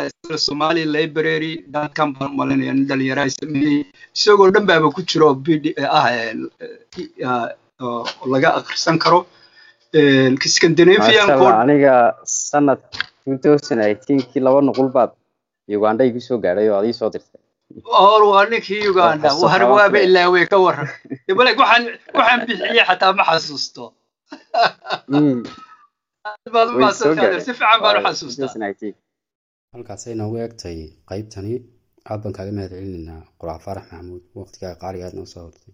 somali 0.46 0.82
library 0.96 1.52
dadkan 1.74 2.08
baan 2.16 2.30
malinaya 2.38 2.72
nin 2.76 2.86
dhallinyaro 2.90 3.22
ay 3.26 3.32
sameeyey 3.40 3.78
isagoo 4.16 4.50
dhan 4.54 4.64
baaba 4.70 4.88
ku 4.96 5.00
jiro 5.10 5.28
b 5.44 5.46
d 5.62 5.66
ah 5.98 7.48
laga 8.32 8.48
akhrisan 8.58 8.96
karo 9.04 9.20
aniga 11.62 11.94
sanad 12.24 12.80
kii 14.06 14.40
laba 14.46 14.60
nuqul 14.68 14.88
baad. 14.96 15.10
Uganda 15.78 16.02
igu 16.08 16.20
soo 16.26 16.38
gaadhay 16.44 16.68
oo 16.72 16.78
adii 16.80 16.92
soo 17.00 17.10
dirtay. 17.14 17.40
Or 18.04 18.22
waa 18.30 18.44
ninkii 18.50 18.88
uganda. 18.92 19.28
War 19.42 19.62
waaba 19.76 19.98
ilaawey 20.06 20.46
ka 20.52 20.56
waran 20.64 20.88
waxaan 21.60 21.84
waxaan 22.18 22.40
bixiyey 22.48 22.84
xataa 22.88 23.12
ma 23.18 23.24
xasuusto. 23.28 23.84
Si 27.44 27.52
fiican 27.58 27.78
baan 27.82 27.96
u 27.98 28.02
xasuustaa 28.06 28.92
halkaasay 29.74 30.14
noogu 30.20 30.36
egtay 30.46 30.78
qaybtani 31.10 31.52
aad 32.10 32.20
baan 32.22 32.34
kaaga 32.36 32.52
mahad 32.56 32.72
celinaynaa 32.76 33.22
faarax 33.64 33.84
maxamuud. 33.90 34.22
Waqtigaa 34.40 34.74
qaaliga 34.82 35.04
aad 35.08 35.14
noo 35.18 35.26
soo 35.32 35.42
hortay 35.46 35.72